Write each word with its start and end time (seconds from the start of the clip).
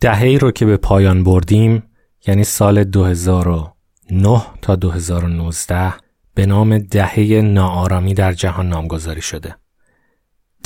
دهه 0.00 0.38
رو 0.40 0.50
که 0.50 0.66
به 0.66 0.76
پایان 0.76 1.24
بردیم 1.24 1.82
یعنی 2.26 2.44
سال 2.44 2.84
2009 2.84 4.42
تا 4.62 4.76
2019 4.76 5.92
به 6.34 6.46
نام 6.46 6.78
دهه 6.78 7.40
ناآرامی 7.44 8.14
در 8.14 8.32
جهان 8.32 8.68
نامگذاری 8.68 9.22
شده. 9.22 9.56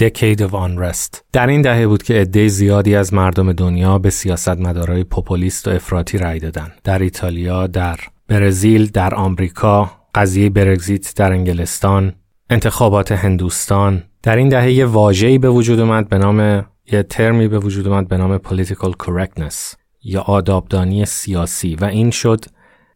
Decade 0.03 0.39
of 0.39 0.51
Unrest 0.51 1.21
در 1.33 1.47
این 1.47 1.62
دهه 1.62 1.87
بود 1.87 2.03
که 2.03 2.15
عده 2.15 2.49
زیادی 2.49 2.95
از 2.95 3.15
مردم 3.15 3.53
دنیا 3.53 3.99
به 3.99 4.11
سیاستمدارای 4.11 5.05
پوپولیست 5.05 5.69
و 5.69 5.71
افراطی 5.71 6.19
رأی 6.19 6.41
دادن. 6.41 6.73
در 6.85 6.98
ایتالیا، 6.98 7.66
در 7.66 8.01
برزیل، 8.29 8.91
در 8.91 9.14
آمریکا، 9.14 9.91
قضیه 10.14 10.51
برگزیت 10.51 11.14
در 11.16 11.32
انگلستان، 11.32 12.14
انتخابات 12.51 13.12
هندوستان 13.12 14.03
در 14.23 14.37
این 14.37 14.48
دهه 14.48 14.85
واژه‌ای 14.85 15.39
به 15.39 15.51
وجود 15.51 15.80
اومد 15.80 16.09
به 16.09 16.19
نام 16.19 16.64
یه 16.93 17.03
ترمی 17.03 17.48
به 17.48 17.59
وجود 17.59 17.89
اومد 17.89 18.09
به 18.09 18.16
نام 18.16 18.39
political 18.39 18.91
correctness 19.03 19.77
یا 20.03 20.21
آدابدانی 20.21 21.05
سیاسی. 21.05 21.74
و 21.74 21.84
این 21.84 22.10
شد 22.10 22.45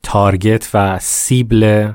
تارگت 0.02 0.70
و 0.74 0.98
سیبل 0.98 1.92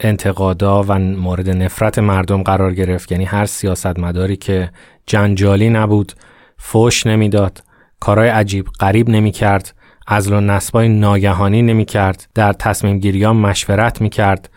انتقادا 0.00 0.82
و 0.82 0.98
مورد 0.98 1.50
نفرت 1.50 1.98
مردم 1.98 2.42
قرار 2.42 2.74
گرفت. 2.74 3.12
یعنی 3.12 3.24
هر 3.24 3.44
سیاستمداری 3.44 4.36
که 4.36 4.70
جنجالی 5.06 5.70
نبود 5.70 6.12
فوش 6.58 7.06
نمی‌داد 7.06 7.62
کارهای 8.00 8.28
عجیب 8.28 8.66
غریب 8.80 9.08
نمی‌کرد 9.08 9.74
از 10.06 10.32
و 10.32 10.40
نسبای 10.40 10.88
ناگهانی 10.88 11.62
نمی‌کرد 11.62 12.28
در 12.34 12.52
تصمیم 12.52 12.98
گیری 12.98 13.26
مشورت 13.26 14.00
می‌کرد 14.00 14.50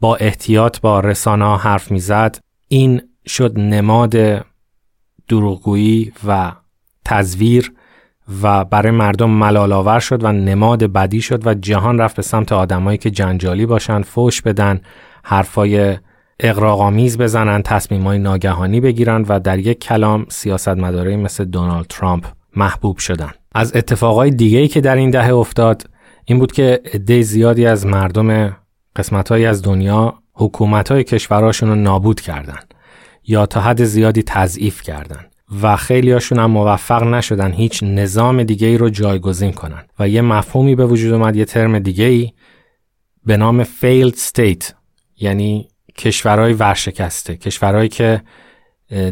با 0.00 0.16
احتیاط 0.16 0.80
با 0.80 1.00
رسانه 1.00 1.44
ها 1.44 1.56
حرف 1.56 1.90
می‌زد. 1.90 2.38
این 2.68 3.02
شد 3.26 3.58
نماد 3.58 4.44
دروغگویی 5.32 6.12
و 6.26 6.52
تزویر 7.04 7.72
و 8.42 8.64
برای 8.64 8.90
مردم 8.90 9.30
ملالاور 9.30 10.00
شد 10.00 10.24
و 10.24 10.32
نماد 10.32 10.84
بدی 10.84 11.20
شد 11.20 11.46
و 11.46 11.54
جهان 11.54 11.98
رفت 11.98 12.16
به 12.16 12.22
سمت 12.22 12.52
آدمایی 12.52 12.98
که 12.98 13.10
جنجالی 13.10 13.66
باشن 13.66 14.02
فوش 14.02 14.42
بدن 14.42 14.80
حرفای 15.22 15.96
اقراقامیز 16.40 17.18
بزنن 17.18 17.62
تصمیمای 17.62 18.18
ناگهانی 18.18 18.80
بگیرن 18.80 19.24
و 19.28 19.40
در 19.40 19.58
یک 19.58 19.80
کلام 19.80 20.26
سیاستمدارایی 20.28 21.16
مثل 21.16 21.44
دونالد 21.44 21.86
ترامپ 21.86 22.24
محبوب 22.56 22.98
شدن. 22.98 23.30
از 23.54 23.76
اتفاقای 23.76 24.30
دیگه 24.30 24.58
ای 24.58 24.68
که 24.68 24.80
در 24.80 24.96
این 24.96 25.10
دهه 25.10 25.34
افتاد 25.34 25.90
این 26.24 26.38
بود 26.38 26.52
که 26.52 26.80
عده 26.94 27.22
زیادی 27.22 27.66
از 27.66 27.86
مردم 27.86 28.56
قسمتهایی 28.96 29.46
از 29.46 29.62
دنیا 29.62 30.14
حکومتهای 30.34 31.04
کشورهاشون 31.04 31.68
رو 31.68 31.74
نابود 31.74 32.20
کردن. 32.20 32.58
یا 33.26 33.46
تا 33.46 33.60
حد 33.60 33.84
زیادی 33.84 34.22
تضعیف 34.22 34.82
کردن. 34.82 35.24
و 35.62 35.76
خیلی 35.76 36.12
هاشون 36.12 36.38
هم 36.38 36.50
موفق 36.50 37.02
نشدن 37.02 37.52
هیچ 37.52 37.82
نظام 37.82 38.42
دیگه 38.42 38.66
ای 38.66 38.78
رو 38.78 38.88
جایگزین 38.88 39.52
کنن. 39.52 39.84
و 39.98 40.08
یه 40.08 40.20
مفهومی 40.20 40.74
به 40.74 40.86
وجود 40.86 41.12
اومد 41.12 41.36
یه 41.36 41.44
ترم 41.44 41.78
دیگه 41.78 42.04
ای 42.04 42.32
به 43.26 43.36
نام 43.36 43.64
failed 43.64 44.14
state 44.14 44.72
یعنی 45.16 45.68
کشورهای 45.98 46.52
ورشکسته. 46.52 47.36
کشورهایی 47.36 47.88
که 47.88 48.22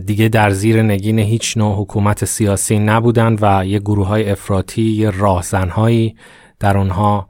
دیگه 0.07 0.29
در 0.29 0.51
زیر 0.51 0.83
نگین 0.83 1.19
هیچ 1.19 1.57
نوع 1.57 1.77
حکومت 1.77 2.25
سیاسی 2.25 2.79
نبودن 2.79 3.37
و 3.41 3.67
یه 3.67 3.79
گروه 3.79 4.07
های 4.07 4.31
افراطی 4.31 4.83
یه 4.83 5.11
راهزنهایی 5.11 6.17
در 6.61 6.79
اونها 6.79 7.29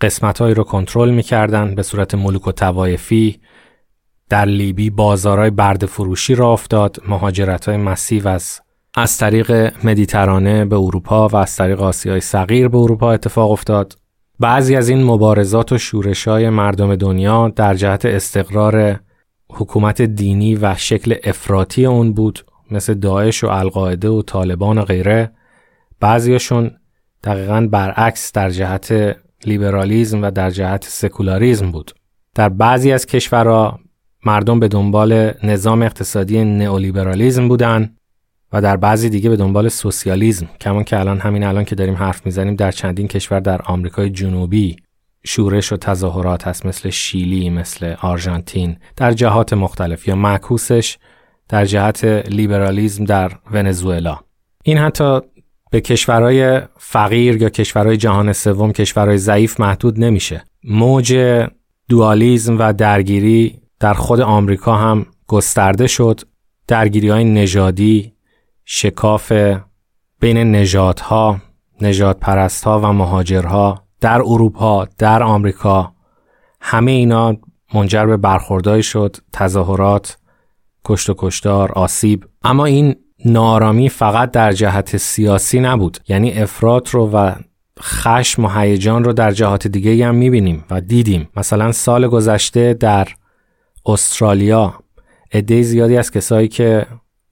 قسمتهایی 0.00 0.54
رو 0.54 0.64
کنترل 0.64 1.10
می‌کردن 1.10 1.74
به 1.74 1.82
صورت 1.82 2.14
ملوک 2.14 2.48
و 2.48 2.52
توایفی 2.52 3.40
در 4.30 4.44
لیبی 4.44 4.90
بازارهای 4.90 5.50
برد 5.50 5.86
فروشی 5.86 6.34
را 6.34 6.52
افتاد 6.52 6.96
مهاجرت 7.08 7.68
های 7.68 7.76
مسیو 7.76 8.28
از 8.28 8.60
از 8.94 9.18
طریق 9.18 9.72
مدیترانه 9.84 10.64
به 10.64 10.76
اروپا 10.76 11.28
و 11.28 11.36
از 11.36 11.56
طریق 11.56 11.80
آسیای 11.80 12.20
صغیر 12.20 12.68
به 12.68 12.78
اروپا 12.78 13.12
اتفاق 13.12 13.50
افتاد. 13.50 13.98
بعضی 14.40 14.76
از 14.76 14.88
این 14.88 15.04
مبارزات 15.04 15.72
و 15.72 15.78
شورش 15.78 16.28
های 16.28 16.50
مردم 16.50 16.96
دنیا 16.96 17.48
در 17.48 17.74
جهت 17.74 18.04
استقرار 18.04 19.00
حکومت 19.50 20.02
دینی 20.02 20.54
و 20.54 20.74
شکل 20.74 21.14
افراطی 21.24 21.86
اون 21.86 22.12
بود 22.12 22.44
مثل 22.70 22.94
داعش 22.94 23.44
و 23.44 23.48
القاعده 23.48 24.08
و 24.08 24.22
طالبان 24.22 24.78
و 24.78 24.82
غیره. 24.82 25.32
بعضیاشون 26.00 26.70
دقیقا 27.24 27.68
برعکس 27.70 28.32
در 28.32 28.50
جهت 28.50 29.16
لیبرالیزم 29.46 30.22
و 30.22 30.30
در 30.30 30.50
جهت 30.50 30.84
سکولاریزم 30.84 31.70
بود. 31.70 31.92
در 32.34 32.48
بعضی 32.48 32.92
از 32.92 33.06
کشورها 33.06 33.80
مردم 34.24 34.60
به 34.60 34.68
دنبال 34.68 35.32
نظام 35.42 35.82
اقتصادی 35.82 36.44
نئولیبرالیزم 36.44 37.48
بودن 37.48 37.90
و 38.52 38.60
در 38.60 38.76
بعضی 38.76 39.08
دیگه 39.08 39.30
به 39.30 39.36
دنبال 39.36 39.68
سوسیالیزم 39.68 40.48
کمان 40.60 40.84
که 40.84 40.98
الان 40.98 41.18
همین 41.18 41.44
الان 41.44 41.64
که 41.64 41.74
داریم 41.74 41.94
حرف 41.94 42.26
می‌زنیم 42.26 42.56
در 42.56 42.70
چندین 42.70 43.08
کشور 43.08 43.40
در 43.40 43.62
آمریکای 43.62 44.10
جنوبی 44.10 44.76
شورش 45.24 45.72
و 45.72 45.76
تظاهرات 45.76 46.46
هست 46.46 46.66
مثل 46.66 46.90
شیلی 46.90 47.50
مثل 47.50 47.94
آرژانتین 48.02 48.76
در 48.96 49.12
جهات 49.12 49.52
مختلف 49.52 50.08
یا 50.08 50.16
معکوسش 50.16 50.96
در 51.48 51.64
جهت 51.64 52.04
لیبرالیزم 52.04 53.04
در 53.04 53.32
ونزوئلا. 53.52 54.18
این 54.64 54.78
حتی 54.78 55.20
به 55.70 55.80
کشورهای 55.80 56.60
فقیر 56.76 57.42
یا 57.42 57.48
کشورهای 57.48 57.96
جهان 57.96 58.32
سوم 58.32 58.72
کشورهای 58.72 59.18
ضعیف 59.18 59.60
محدود 59.60 60.00
نمیشه. 60.00 60.44
موج 60.64 61.16
دوالیزم 61.88 62.58
و 62.58 62.72
درگیری 62.72 63.59
در 63.80 63.94
خود 63.94 64.20
آمریکا 64.20 64.76
هم 64.76 65.06
گسترده 65.26 65.86
شد. 65.86 66.20
درگیری 66.68 67.08
های 67.08 67.24
نژادی 67.24 68.12
شکاف 68.64 69.32
بین 70.20 70.38
نژادها 70.38 71.40
نجات 71.80 72.20
پرستها 72.20 72.80
و 72.80 72.92
مهاجرها 72.92 73.82
در 74.00 74.20
اروپا 74.20 74.88
در 74.98 75.22
آمریکا 75.22 75.92
همه 76.60 76.90
اینا 76.90 77.36
منجر 77.74 78.06
به 78.06 78.16
برخوردایی 78.16 78.82
شد. 78.82 79.16
تظاهرات 79.32 80.18
کشت 80.84 81.10
و 81.10 81.14
کشتار 81.18 81.72
آسیب. 81.72 82.24
اما 82.42 82.64
این 82.64 82.96
نارامی 83.24 83.88
فقط 83.88 84.30
در 84.30 84.52
جهت 84.52 84.96
سیاسی 84.96 85.60
نبود. 85.60 85.98
یعنی 86.08 86.32
افراد 86.32 86.88
رو 86.92 87.10
و 87.10 87.34
خشم 87.80 88.44
و 88.44 88.48
هیجان 88.48 89.04
رو 89.04 89.12
در 89.12 89.30
جهات 89.30 89.66
دیگه 89.66 90.06
هم 90.06 90.14
می‌بینیم 90.14 90.64
و 90.70 90.80
دیدیم. 90.80 91.28
مثلا 91.36 91.72
سال 91.72 92.08
گذشته 92.08 92.74
در 92.74 93.08
استرالیا. 93.92 94.74
عده 95.32 95.62
زیادی 95.62 95.96
از 95.96 96.10
کسایی 96.10 96.48
که 96.48 96.86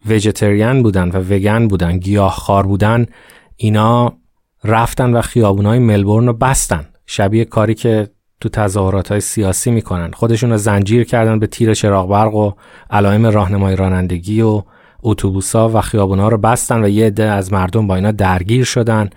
ویژیتریان 0.06 0.82
بودن 0.82 1.08
و 1.08 1.16
وگن 1.16 1.68
بودن 1.68 1.98
گیاهخوار 1.98 2.66
بودن 2.66 3.06
اینا 3.56 4.12
رفتن 4.64 5.16
و 5.16 5.20
خیابونای 5.20 5.78
ملبورن 5.78 6.26
رو 6.26 6.32
بستن. 6.32 6.86
شبیه 7.06 7.44
کاری 7.44 7.74
که 7.74 8.08
تو 8.40 8.48
تظاهرات 8.48 9.08
های 9.08 9.20
سیاسی 9.20 9.70
می‌کنن. 9.70 10.10
خودشون 10.10 10.50
رو 10.50 10.56
زنجیر 10.56 11.04
کردن 11.04 11.38
به 11.38 11.46
تیر 11.46 11.74
چراغ 11.74 12.08
برق 12.08 12.34
و 12.34 12.52
علائم 12.90 13.26
راهنمای 13.26 13.76
رانندگی 13.76 14.42
و 14.42 14.62
اتوبوسا 15.02 15.68
و 15.68 15.80
خیابونا 15.80 16.28
رو 16.28 16.38
بستن 16.38 16.84
و 16.84 16.88
یه 16.88 17.06
عده 17.06 17.24
از 17.24 17.52
مردم 17.52 17.86
با 17.86 17.94
اینا 17.94 18.10
درگیر 18.10 18.64
شدن 18.64 19.10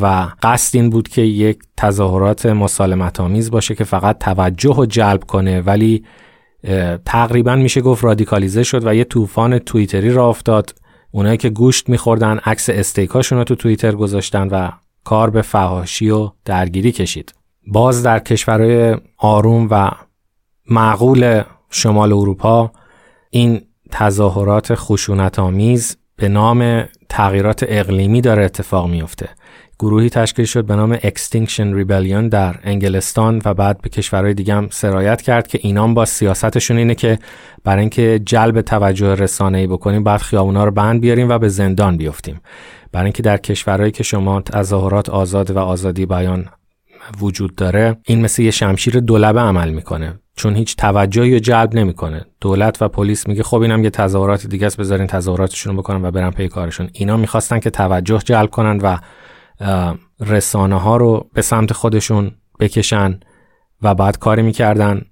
و 0.00 0.28
قصد 0.42 0.76
این 0.76 0.90
بود 0.90 1.08
که 1.08 1.22
یک 1.22 1.58
تظاهرات 1.76 2.46
مسالمت 2.46 3.20
آمیز 3.20 3.50
باشه 3.50 3.74
که 3.74 3.84
فقط 3.84 4.18
توجه 4.18 4.74
رو 4.76 4.86
جلب 4.86 5.24
کنه. 5.24 5.60
ولی 5.60 6.04
تقریبا 7.04 7.56
میشه 7.56 7.80
گفت 7.80 8.04
رادیکالیزه 8.04 8.62
شد 8.62 8.86
و 8.86 8.94
یه 8.94 9.04
طوفان 9.04 9.58
توییتری 9.58 10.10
را 10.10 10.28
افتاد. 10.28 10.74
اونایی 11.10 11.36
که 11.36 11.50
گوشت 11.50 11.88
میخوردن 11.88 12.38
عکس 12.38 12.70
استیکاشون 12.70 13.38
رو 13.38 13.44
تو 13.44 13.54
توییتر 13.54 13.92
گذاشتن 13.92 14.48
و 14.48 14.70
کار 15.04 15.30
به 15.30 15.42
فهاشی 15.42 16.10
و 16.10 16.30
درگیری 16.44 16.92
کشید. 16.92 17.34
باز 17.66 18.02
در 18.02 18.18
کشورهای 18.18 18.96
آروم 19.18 19.68
و 19.70 19.90
معقول 20.70 21.42
شمال 21.70 22.12
اروپا 22.12 22.72
این 23.30 23.60
تظاهرات 23.90 24.74
خشونت 24.74 25.38
آمیز 25.38 25.96
به 26.16 26.28
نام 26.28 26.84
تغییرات 27.08 27.64
اقلیمی 27.68 28.20
داره 28.20 28.44
اتفاق 28.44 28.90
میفته 28.90 29.28
گروهی 29.80 30.10
تشکیل 30.10 30.44
شد 30.44 30.64
به 30.64 30.76
نام 30.76 30.96
Extinction 30.96 31.74
Rebellion 31.82 32.28
در 32.30 32.58
انگلستان 32.62 33.42
و 33.44 33.54
بعد 33.54 33.80
به 33.82 33.88
کشورهای 33.88 34.34
دیگه 34.34 34.54
هم 34.54 34.68
سرایت 34.70 35.22
کرد 35.22 35.46
که 35.46 35.58
اینام 35.62 35.94
با 35.94 36.04
سیاستشون 36.04 36.76
اینه 36.76 36.94
که 36.94 37.18
برای 37.64 37.80
اینکه 37.80 38.20
جلب 38.24 38.60
توجه 38.60 39.14
رسانه‌ای 39.14 39.66
بکنیم 39.66 40.04
بعد 40.04 40.20
خیابونا 40.20 40.64
رو 40.64 40.70
بند 40.70 41.00
بیاریم 41.00 41.28
و 41.28 41.38
به 41.38 41.48
زندان 41.48 41.96
بیفتیم. 41.96 42.40
برای 42.92 43.04
اینکه 43.04 43.22
در 43.22 43.36
کشورهایی 43.36 43.92
که 43.92 44.02
شما 44.02 44.40
تظاهرات 44.40 45.08
آزاد 45.08 45.50
و 45.50 45.58
آزادی 45.58 46.06
بیان 46.06 46.48
وجود 47.20 47.54
داره 47.54 47.96
این 48.04 48.20
مثل 48.20 48.42
یه 48.42 48.50
شمشیر 48.50 49.00
دولبه 49.00 49.40
عمل 49.40 49.70
می‌کنه. 49.70 50.20
چون 50.36 50.54
هیچ 50.54 50.76
توجهی 50.76 51.32
رو 51.32 51.38
جلب 51.38 51.74
نمی‌کنه. 51.74 52.24
دولت 52.40 52.82
و 52.82 52.88
پلیس 52.88 53.28
میگه 53.28 53.42
خب 53.42 53.60
اینم 53.60 53.84
یه 53.84 53.90
تظاهرات 53.90 54.46
دیگه 54.46 54.66
است 54.66 54.76
بذارین 54.76 55.06
تظاهراتشون 55.06 55.76
رو 55.76 55.82
بکنن 55.82 56.04
و 56.04 56.10
برن 56.10 56.30
پی 56.30 56.48
کارشون. 56.48 56.90
اینا 56.92 57.16
می‌خواستن 57.16 57.58
که 57.58 57.70
توجه 57.70 58.18
جلب 58.18 58.50
کنن 58.50 58.78
و 58.82 58.96
رسانه 60.20 60.80
ها 60.80 60.96
رو 60.96 61.26
به 61.34 61.42
سمت 61.42 61.72
خودشون 61.72 62.30
بکشن 62.60 63.20
و 63.82 63.94
بعد 63.94 64.18
کاری 64.18 64.42
می‌کردن 64.42 65.02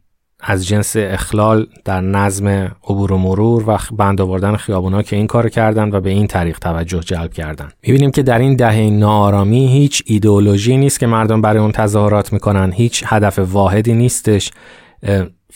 از 0.41 0.67
جنس 0.67 0.97
اخلال 0.99 1.67
در 1.85 2.01
نظم 2.01 2.49
عبور 2.85 3.13
و 3.13 3.19
مرور 3.19 3.71
و 3.71 3.79
بند 3.97 4.21
آوردن 4.21 4.57
خیابونا 4.57 5.03
که 5.03 5.17
این 5.17 5.27
کار 5.27 5.49
کردن 5.49 5.95
و 5.95 6.01
به 6.01 6.11
این 6.11 6.27
طریق 6.27 6.59
توجه 6.59 7.01
جلب 7.01 7.33
کردن. 7.33 7.69
می‌بینیم 7.83 8.11
که 8.11 8.23
در 8.23 8.39
این 8.39 8.57
دهه 8.57 8.91
ناآرامی 8.91 9.69
هیچ 9.69 10.03
ایدئولوژی 10.07 10.77
نیست 10.77 11.01
که 11.01 11.07
مردم 11.07 11.41
برای 11.41 11.63
اون 11.63 11.73
تظاهرات 11.73 12.33
می‌کنن. 12.33 12.73
هیچ 12.73 13.05
هدف 13.07 13.39
واحدی 13.39 13.95
نیستش. 13.95 14.51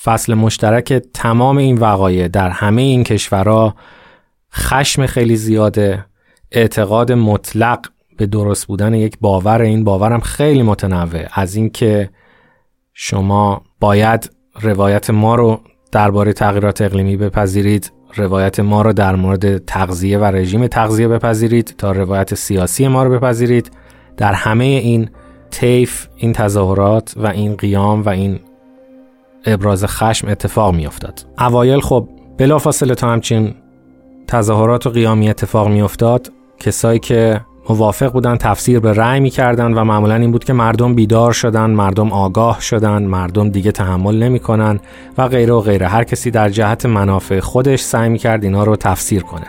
فصل 0.03 0.35
مشترک 0.35 0.93
تمام 0.93 1.57
این 1.57 1.79
وقایع 1.79 2.29
در 2.29 2.51
همه 2.51 2.83
این 2.83 3.05
کشورها 3.05 3.75
خشم 4.55 5.07
خیلی 5.07 5.37
زیاده. 5.37 6.05
اعتقاد 6.53 7.13
مطلق 7.13 7.87
به 8.21 8.27
درست 8.27 8.67
بودن 8.67 8.95
یک 8.95 9.19
باور 9.21 9.63
این 9.63 9.85
باورم 9.85 10.21
خیلی 10.21 10.63
متنوع. 10.63 11.27
از 11.33 11.55
اینکه 11.55 12.11
شما 12.95 13.63
باید 13.81 14.31
روایت 14.61 15.11
ما 15.11 15.35
رو 15.35 15.61
درباره 15.93 16.33
تغییرات 16.33 16.83
اقلیمی 16.83 17.17
بپذیرید 17.17 17.93
روایت 18.17 18.61
ما 18.61 18.83
رو 18.83 18.93
در 18.93 19.17
مورد 19.17 19.65
تغذیه 19.65 20.19
و 20.19 20.25
رژیم 20.25 20.67
تغذیه 20.67 21.09
بپذیرید 21.09 21.75
تا 21.79 21.93
روایت 21.93 22.35
سیاسی 22.35 22.89
ما 22.89 23.03
رو 23.03 23.11
بپذیرید. 23.11 23.71
در 24.17 24.33
همه 24.33 24.65
این 24.65 25.11
طیف 25.51 26.09
این 26.17 26.33
تظاهرات 26.33 27.15
و 27.17 27.27
این 27.27 27.57
قیام 27.57 28.03
و 28.03 28.09
این 28.09 28.41
ابراز 29.47 29.85
خشم 29.85 30.29
اتفاق 30.29 30.75
می 30.75 30.87
افتاد. 30.87 31.27
اوایل 31.39 31.81
خب 31.81 32.09
بلافاصله 32.39 32.95
تا 32.95 33.13
همچین 33.13 33.55
تظاهرات 34.27 34.87
و 34.87 34.91
قیامی 34.91 35.31
اتفاق 35.31 35.69
می 35.69 35.83
افتاد 35.83 36.33
کسایی 36.59 36.99
که 36.99 37.41
موافق 37.69 38.13
بودن 38.13 38.37
تفسیر 38.37 38.81
به 38.81 38.93
رأی 38.93 39.21
می‌کردن 39.21 39.75
و 39.75 39.85
معمولا 39.85 40.15
این 40.15 40.33
بود 40.33 40.45
که 40.45 40.53
مردم 40.53 40.95
بیدار 40.95 41.33
شدن 41.33 41.71
مردم 41.71 42.13
آگاه 42.13 42.61
شدن 42.61 43.03
مردم 43.03 43.49
دیگه 43.49 43.73
تحمل 43.73 44.23
نمی‌کنن 44.23 44.81
و 45.19 45.29
غیره 45.29 45.53
و 45.53 45.61
غیره. 45.61 45.89
هر 45.89 46.05
کسی 46.05 46.31
در 46.31 46.49
جهت 46.49 46.87
منافع 46.87 47.41
خودش 47.41 47.81
سعی 47.81 48.09
می‌کرد 48.09 48.45
اینا 48.45 48.65
رو 48.65 48.77
تفسیر 48.77 49.23
کنه. 49.23 49.47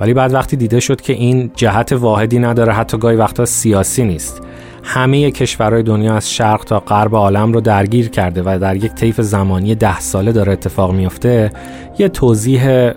ولی 0.00 0.14
بعد 0.14 0.34
وقتی 0.34 0.56
دیده 0.56 0.80
شد 0.80 1.00
که 1.00 1.12
این 1.12 1.50
جهت 1.56 1.92
واحدی 1.92 2.38
نداره 2.38 2.72
حتی 2.72 2.98
گاهی 2.98 3.16
وقتا 3.16 3.44
سیاسی 3.44 4.04
نیست. 4.04 4.42
همه 4.82 5.30
کشورهای 5.30 5.82
دنیا 5.82 6.14
از 6.14 6.30
شرق 6.30 6.64
تا 6.64 6.80
غرب 6.80 7.14
عالم 7.14 7.52
رو 7.52 7.60
درگیر 7.60 8.08
کرده 8.08 8.42
و 8.46 8.58
در 8.58 8.76
یک 8.76 8.94
طیف 8.94 9.20
زمانی 9.20 9.74
ده 9.74 10.00
ساله 10.00 10.32
داره 10.32 10.52
اتفاق 10.52 10.92
میفته 10.92 11.50
یه 11.98 12.08
توضیح 12.08 12.90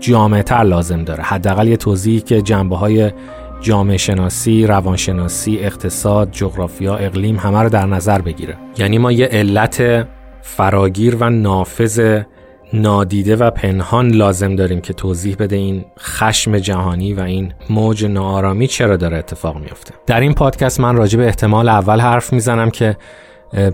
جامعتر 0.00 0.62
لازم 0.62 1.04
داره. 1.04 1.22
حداقل 1.22 1.68
یه 1.68 1.76
توضیحی 1.76 2.20
که 2.20 2.42
جنبه 2.42 2.76
های 2.76 3.10
جامعه 3.62 3.96
شناسی، 3.96 4.66
روانشناسی، 4.66 5.58
اقتصاد، 5.58 6.30
جغرافیا، 6.30 6.96
اقلیم 6.96 7.36
همه 7.36 7.62
رو 7.62 7.68
در 7.68 7.86
نظر 7.86 8.20
بگیره. 8.20 8.56
یعنی 8.78 8.98
ما 8.98 9.12
یه 9.12 9.26
علت 9.26 10.08
فراگیر 10.42 11.16
و 11.20 11.30
نافذ 11.30 12.20
نادیده 12.72 13.36
و 13.36 13.50
پنهان 13.50 14.10
لازم 14.10 14.56
داریم 14.56 14.80
که 14.80 14.92
توضیح 14.92 15.36
بده 15.38 15.56
این 15.56 15.84
خشم 16.00 16.58
جهانی 16.58 17.14
و 17.14 17.20
این 17.20 17.52
موج 17.70 18.04
ناآرامی 18.04 18.66
چرا 18.66 18.96
داره 18.96 19.16
اتفاق 19.16 19.56
میفته. 19.56 19.94
در 20.06 20.20
این 20.20 20.34
پادکست 20.34 20.80
من 20.80 20.96
راجع 20.96 21.18
به 21.18 21.26
احتمال 21.26 21.68
اول 21.68 22.00
حرف 22.00 22.32
می‌زنم 22.32 22.70
که 22.70 22.96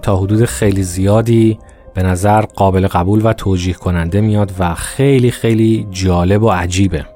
تا 0.02 0.17
حدود 0.17 0.44
خیلی 0.44 0.82
زیادی 0.82 1.58
به 1.94 2.02
نظر 2.02 2.41
قابل 2.41 2.87
قبول 2.87 3.20
و 3.25 3.32
توجیه 3.32 3.75
کننده 3.75 4.20
میاد 4.20 4.52
و 4.58 4.75
خیلی 4.75 5.31
خیلی 5.31 5.87
جالب 5.91 6.43
و 6.43 6.50
عجیبه. 6.50 7.06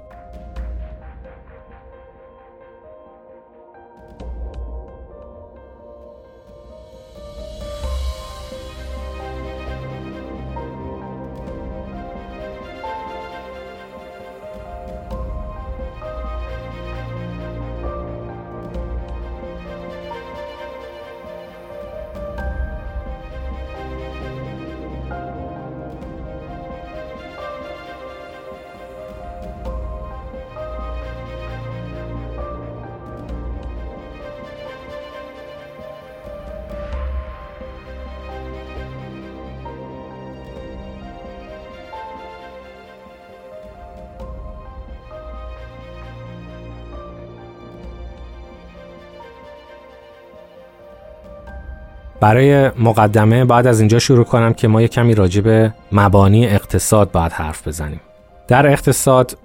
برای 52.23 52.69
مقدمه 52.69 53.45
بعد 53.45 53.67
از 53.67 53.81
اینجا 53.81 53.99
شروع 53.99 54.25
کنم 54.25 54.53
که 54.53 54.69
ما 54.69 54.83
یه 54.83 54.89
کمی 54.89 55.15
راجع 55.15 55.41
به 55.41 55.75
مبانی 55.93 56.47
اقتصاد 56.47 57.11
باید 57.11 57.33
حرف 57.33 57.69
بزنیم. 57.69 58.01
در 58.49 58.67
اقتصاد 58.67 59.39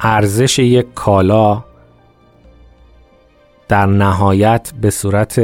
ارزش 0.00 0.58
یک 0.58 0.86
کالا 0.94 1.64
در 3.68 3.86
نهایت 3.86 4.72
به 4.80 4.90
صورت 4.90 5.40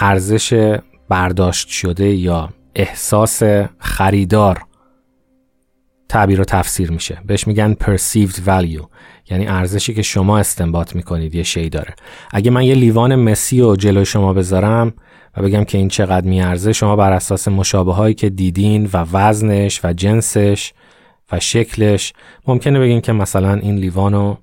ارزش 0.00 0.78
برداشت 1.08 1.68
شده 1.68 2.08
یا 2.08 2.48
احساس 2.74 3.42
خریدار 3.78 4.62
تعبیر 6.08 6.40
و 6.40 6.44
تفسیر 6.44 6.90
میشه. 6.90 7.18
بهش 7.26 7.46
میگن 7.46 7.74
perceived 7.74 8.36
value 8.46 8.86
یعنی 9.30 9.46
ارزشی 9.46 9.94
که 9.94 10.02
شما 10.02 10.38
استنباط 10.38 10.96
می‌کنید 10.96 11.34
یه 11.34 11.42
شی 11.42 11.68
داره. 11.68 11.94
اگه 12.30 12.50
من 12.50 12.62
یه 12.62 12.74
لیوان 12.74 13.16
مسی 13.16 13.60
رو 13.60 13.76
جلوی 13.76 14.04
شما 14.04 14.32
بذارم 14.32 14.92
بگم 15.42 15.64
که 15.64 15.78
این 15.78 15.88
چقدر 15.88 16.26
میارزه 16.26 16.72
شما 16.72 16.96
بر 16.96 17.12
اساس 17.12 17.48
مشابه 17.48 17.94
هایی 17.94 18.14
که 18.14 18.30
دیدین 18.30 18.90
و 18.92 19.06
وزنش 19.12 19.80
و 19.84 19.92
جنسش 19.92 20.72
و 21.32 21.40
شکلش 21.40 22.12
ممکنه 22.46 22.80
بگین 22.80 23.00
که 23.00 23.12
مثلا 23.12 23.54
این 23.54 23.76
لیوانو 23.76 24.36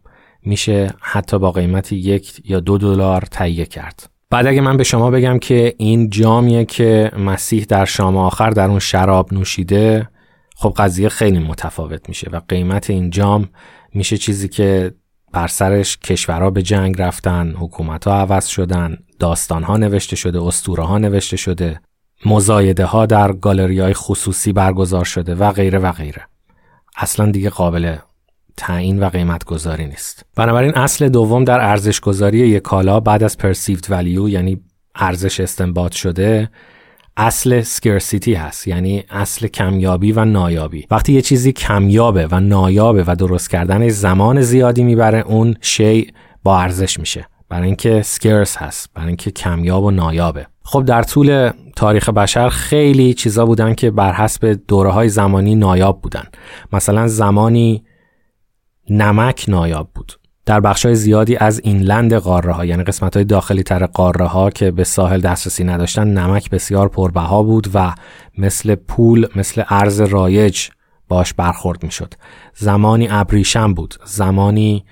میشه 0.43 0.93
حتی 1.01 1.39
با 1.39 1.51
قیمت 1.51 1.91
یک 1.91 2.41
یا 2.45 2.59
دو 2.59 2.77
دلار 2.77 3.21
تهیه 3.21 3.65
کرد. 3.65 4.09
بعد 4.29 4.47
اگه 4.47 4.61
من 4.61 4.77
به 4.77 4.83
شما 4.83 5.11
بگم 5.11 5.39
که 5.39 5.73
این 5.77 6.09
جامیه 6.09 6.65
که 6.65 7.11
مسیح 7.17 7.65
در 7.69 7.85
شام 7.85 8.17
آخر 8.17 8.49
در 8.49 8.69
اون 8.69 8.79
شراب 8.79 9.33
نوشیده 9.33 10.09
خب 10.55 10.73
قضیه 10.77 11.09
خیلی 11.09 11.39
متفاوت 11.39 12.09
میشه 12.09 12.29
و 12.31 12.41
قیمت 12.47 12.89
این 12.89 13.09
جام 13.09 13.49
میشه 13.93 14.17
چیزی 14.17 14.49
که 14.49 14.91
بر 15.33 15.47
سرش 15.47 15.97
کشورها 15.97 16.49
به 16.49 16.61
جنگ 16.61 17.01
رفتن 17.01 17.55
حکومت 17.59 18.07
ها 18.07 18.13
عوض 18.13 18.47
شدن 18.47 18.97
داستان 19.19 19.63
ها 19.63 19.77
نوشته 19.77 20.15
شده 20.15 20.41
اسطوره 20.41 20.83
ها 20.83 20.97
نوشته 20.97 21.37
شده 21.37 21.79
مزایده 22.25 22.85
ها 22.85 23.05
در 23.05 23.33
گالری 23.33 23.79
های 23.79 23.93
خصوصی 23.93 24.53
برگزار 24.53 25.05
شده 25.05 25.35
و 25.35 25.51
غیره 25.51 25.79
و 25.79 25.91
غیره. 25.91 26.27
اصلا 26.97 27.31
دیگه 27.31 27.49
قابل 27.49 27.95
تعیین 28.57 29.03
و 29.03 29.09
قیمت 29.09 29.43
گذاری 29.43 29.85
نیست. 29.85 30.25
بنابراین 30.35 30.75
اصل 30.75 31.09
دوم 31.09 31.43
در 31.43 31.59
ارزش 31.59 31.99
گذاری 31.99 32.37
یک 32.37 32.63
کالا 32.63 32.99
بعد 32.99 33.23
از 33.23 33.37
perceived 33.41 33.85
value 33.85 34.29
یعنی 34.29 34.61
ارزش 34.95 35.39
استنباط 35.39 35.91
شده 35.91 36.49
اصل 37.17 37.61
سکرسیتی 37.61 38.33
هست 38.33 38.67
یعنی 38.67 39.03
اصل 39.09 39.47
کمیابی 39.47 40.11
و 40.11 40.25
نایابی. 40.25 40.87
وقتی 40.91 41.13
یه 41.13 41.21
چیزی 41.21 41.51
کمیابه 41.51 42.27
و 42.31 42.39
نایابه 42.39 43.03
و 43.07 43.15
درست 43.15 43.49
کردن 43.49 43.89
زمان 43.89 44.41
زیادی 44.41 44.83
می‌بره 44.83 45.19
اون 45.19 45.55
شی 45.61 46.13
با 46.43 46.59
ارزش 46.59 46.99
میشه. 46.99 47.27
برای 47.49 47.65
اینکه 47.65 48.01
سکرس 48.01 48.57
هست 48.57 48.89
برای 48.93 49.07
اینکه 49.07 49.31
کمیاب 49.31 49.83
و 49.83 49.91
نایابه. 49.91 50.47
خب 50.63 50.85
در 50.85 51.03
طول 51.03 51.51
تاریخ 51.75 52.09
بشر 52.09 52.49
خیلی 52.49 53.13
چیزا 53.13 53.45
بودن 53.45 53.73
که 53.73 53.91
بر 53.91 54.13
حسب 54.13 54.59
دوره 54.67 54.91
های 54.91 55.09
زمانی 55.09 55.55
نایاب 55.55 56.01
بودن. 56.01 56.23
مثلا 56.73 57.07
زمانی 57.07 57.83
نمک 58.89 59.45
نایاب 59.47 59.89
بود. 59.95 60.19
در 60.45 60.59
بخشای 60.59 60.95
زیادی 60.95 61.35
از 61.37 61.61
اینلند 61.63 62.13
قاره 62.13 62.53
ها 62.53 62.65
یعنی 62.65 62.83
قسمت 62.83 63.15
های 63.15 63.25
داخلی 63.25 63.63
تر 63.63 63.85
قاره 63.85 64.25
ها 64.25 64.49
که 64.49 64.71
به 64.71 64.83
ساحل 64.83 65.21
دسترسی 65.21 65.63
نداشتن 65.63 66.07
نمک 66.07 66.49
بسیار 66.49 66.87
پربها 66.87 67.43
بود 67.43 67.67
و 67.73 67.93
مثل 68.37 68.75
پول 68.75 69.27
مثل 69.35 69.63
ارز 69.69 70.01
رایج 70.01 70.67
باش 71.07 71.33
برخورد 71.33 71.83
می 71.83 71.91
شد 71.91 72.13
زمانی 72.53 73.07
ابریشم 73.11 73.73
بود. 73.73 73.95
زمانی 74.05 74.85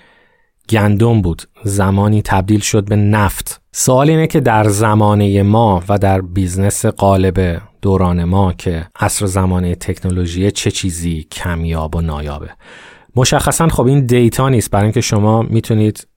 گندم 0.70 1.22
بود. 1.22 1.43
زمانی 1.63 2.22
تبدیل 2.22 2.60
شد 2.60 2.86
به 2.86 2.96
نفت. 2.96 3.62
سوال 3.72 4.10
اینه 4.10 4.27
که 4.27 4.39
در 4.39 4.70
زمانه 4.70 5.43
ما 5.43 5.84
و 5.89 5.98
در 5.98 6.22
business 6.22 6.86
غالب 6.86 7.62
دوران 7.82 8.24
ما 8.24 8.53
که 8.53 8.88
عصر 9.00 9.25
زمانه 9.25 9.75
تکنولوژی 9.75 10.51
چه 10.51 10.72
چیزی 10.72 11.27
کمیاب 11.32 11.96
و 11.96 12.01
نایابه. 12.01 12.50
مشخصا 13.15 13.67
خب 13.67 13.86
این 13.86 14.05
data 14.05 14.50
نیست. 14.50 14.72
برای 14.72 14.84
اینکه 14.84 15.01
شما 15.01 15.41
می‌تونید 15.41 16.08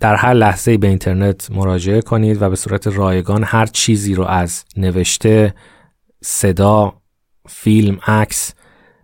در 0.00 0.14
هر 0.14 0.34
لحظه 0.34 0.76
به 0.76 0.86
اینترنت 0.86 1.50
مراجعه 1.50 2.00
کنید 2.00 2.42
و 2.42 2.50
به 2.50 2.56
صورت 2.56 2.86
رایگان 2.86 3.44
هر 3.44 3.66
چیزی 3.66 4.14
رو 4.14 4.24
از 4.24 4.64
نوشته 4.76 5.54
صدا 6.22 6.92
فیلم 7.48 7.98
عکس 8.06 8.54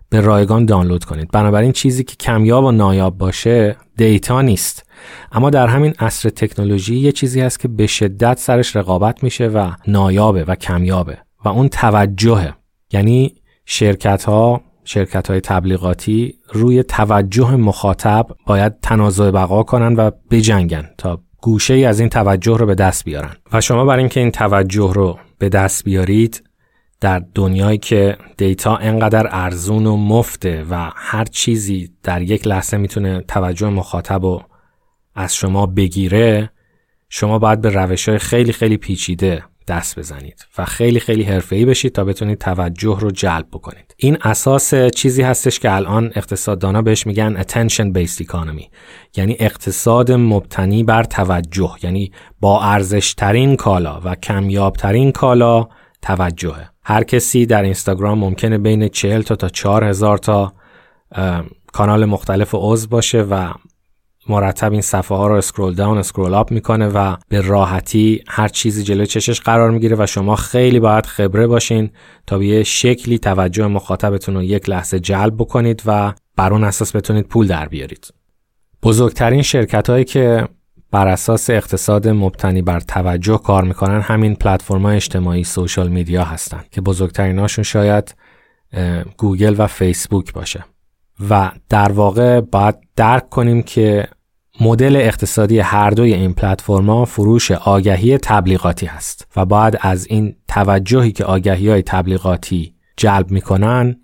به 0.09 0.21
رایگان 0.21 0.65
دانلود 0.65 1.05
کنید. 1.05 1.31
بنابراین 1.31 1.73
چیزی 1.73 2.05
که 2.05 2.17
کمیاب 2.17 2.65
و 2.65 2.71
نایاب 2.71 3.19
باشه 3.19 3.77
دیتا 3.97 4.43
نیست. 4.43 4.90
اما 5.33 5.51
در 5.51 5.67
همین 5.67 5.95
عصر 5.99 6.31
تکنولوژی 6.31 6.97
یه 6.97 7.13
چیزی 7.13 7.41
هست 7.41 7.61
که 7.61 7.69
به 7.69 7.87
شدت 7.87 8.39
سرش 8.39 8.77
رقابت 8.77 9.23
میشه 9.23 9.47
و 9.47 9.71
نایابه 9.87 10.45
و 10.45 10.55
کمیابه 10.55 11.19
و 11.45 11.49
اون 11.49 11.69
توجهه. 11.69 12.55
یعنی 12.93 13.35
شرکت 13.65 14.25
ها 14.25 14.61
شرکت 14.85 15.31
های 15.31 15.41
تبلیغاتی 15.41 16.35
روی 16.53 16.83
توجه 16.83 17.57
مخاطب 17.57 18.27
باید 18.47 18.81
تنازع 18.81 19.31
بقا 19.31 19.63
کنن 19.63 19.95
و 19.95 20.11
بجنگن 20.31 20.91
تا 20.99 21.21
گوشه 21.43 21.75
ای 21.75 21.85
از 21.85 22.01
این 22.01 22.09
توجه 22.09 22.57
رو 22.57 22.67
به 22.67 22.75
دست 22.75 23.05
بیارن. 23.05 23.37
و 23.53 23.61
شما 23.61 23.85
برای 23.85 24.01
اینکه 24.01 24.21
این 24.21 24.31
توجه 24.31 24.93
رو 24.95 25.19
به 25.39 25.49
دست 25.49 25.85
بیارید 25.85 26.43
در 27.01 27.23
دنیایی 27.35 27.79
که 27.79 28.17
دیتا 28.37 28.77
انقدر 28.77 29.29
ارزون 29.31 29.87
و 29.87 29.97
مفته 29.97 30.65
و 30.71 30.91
هر 30.97 31.25
چیزی 31.25 31.91
در 32.03 32.23
یک 32.23 32.47
لحظه 32.47 32.77
می‌تونه 32.77 33.21
توجه 33.29 33.69
مخاطب 33.69 34.25
رو 34.25 34.43
از 35.21 35.37
شما 35.37 35.67
بگیره 35.67 36.51
شما 37.09 37.39
باید 37.39 37.61
به 37.61 37.71
روش 37.71 38.09
های 38.09 38.19
خیلی 38.19 38.53
خیلی 38.53 38.77
پیچیده 38.77 39.45
دست 39.69 39.99
بزنید 39.99 40.47
و 40.59 40.65
خیلی 40.65 41.01
خیلی 41.01 41.23
حرفه‌ای 41.23 41.65
بشید 41.65 41.93
تا 41.93 42.05
بتونید 42.05 42.39
توجه 42.39 42.97
رو 43.01 43.11
جلب 43.11 43.47
بکنید. 43.53 43.95
این 43.97 44.17
اساس 44.23 44.75
چیزی 44.75 45.23
هستش 45.23 45.59
که 45.59 45.75
الان 45.75 46.13
اقتصاددانا 46.15 46.83
بهش 46.83 47.07
میگن 47.07 47.43
attention 47.43 47.93
based 47.95 48.25
economy 48.25 48.65
یعنی 49.17 49.37
اقتصاد 49.39 50.13
مبتنی 50.13 50.85
بر 50.85 51.05
توجه 51.05 51.75
یعنی 51.83 52.13
با 52.41 52.63
ارزش 52.63 53.15
ترین 53.15 53.57
کالا 53.57 54.01
و 54.05 54.15
کمیاب 54.15 54.77
ترین 54.77 55.13
کالا 55.13 55.69
توجهه. 56.03 56.71
هر 56.85 57.05
کسی 57.05 57.47
در 57.47 57.63
اینستاگرام 57.63 58.19
ممکنه 58.19 58.59
بین 58.59 58.89
40 58.89 59.23
تا 59.23 59.37
تا 59.37 59.49
4000 59.49 60.19
تا 60.19 60.53
کانال 61.73 62.05
مختلف 62.05 62.51
عضو 62.53 62.89
باشه 62.89 63.23
و 63.23 63.53
مرتب 64.29 64.73
این 64.73 64.81
صفحه 64.81 65.19
ها 65.19 65.27
رو 65.27 65.35
اسکرول 65.35 65.75
داون 65.75 65.99
اسکرول 65.99 66.35
اپ 66.35 66.53
می‌کنه 66.53 66.89
و 66.89 67.17
به 67.29 67.41
راحتی 67.41 68.25
هر 68.29 68.49
چیزی 68.49 68.83
جلوی 68.83 69.07
چشش 69.07 69.41
قرار 69.41 69.71
می‌گیره 69.71 69.97
و 69.99 70.07
شما 70.07 70.37
خیلی 70.37 70.81
باید 70.81 71.07
خبره 71.07 71.47
باشین 71.47 71.91
تا 72.27 72.39
به 72.39 72.47
یه 72.47 72.63
شکلی 72.63 73.19
توجه 73.19 73.67
مخاطبتون 73.67 74.35
رو 74.35 74.43
یک 74.43 74.69
لحظه 74.69 75.01
جلب 75.01 75.35
بکنید 75.37 75.83
و 75.87 76.13
بر 76.37 76.53
اون 76.53 76.65
اساس 76.65 76.97
بتونید 76.97 77.27
پول 77.27 77.47
در 77.47 77.69
بیارید. 77.69 78.15
بزرگترین 78.83 79.43
شرکت 79.43 79.91
هایی 79.91 80.05
که 80.05 80.49
بر 80.91 81.09
اساس 81.09 81.51
اقتصاد 81.51 82.09
مبتنی 82.09 82.63
بر 82.63 82.81
توجه 82.81 83.39
کار 83.39 83.65
می‌کنن 83.65 84.01
همین 84.01 84.35
پلتفرم 84.35 84.87
اجتماعی 84.87 85.45
سوشال 85.45 85.89
میدیا 85.89 86.25
هستن 86.25 86.65
که 86.71 86.81
بزرگتریناشون 86.81 87.65
شاید 87.65 88.15
گوگل 89.17 89.55
و 89.59 89.67
فیسبوک 89.67 90.33
باشه. 90.33 90.65
و 91.31 91.51
در 91.69 91.93
واقع 91.93 92.41
باید 92.41 92.75
درک 92.97 93.29
کنیم 93.29 93.63
که 93.63 94.09
مدل 94.61 94.97
اقتصادی 94.97 95.59
هر 95.59 95.91
دوی 95.91 96.15
این 96.15 96.35
پلتفرما 96.35 97.05
فروش 97.05 97.51
آگهی 97.51 98.19
تبلیغاتی 98.19 98.87
هست 98.87 99.27
و 99.37 99.45
باید 99.45 99.79
از 99.81 100.07
این 100.07 100.37
توجهی 100.49 101.13
که 101.13 101.25
آگهی 101.25 101.69
های 101.69 101.83
تبلیغاتی 101.83 102.75
جلب 102.97 103.31
می‌کنن 103.31 103.97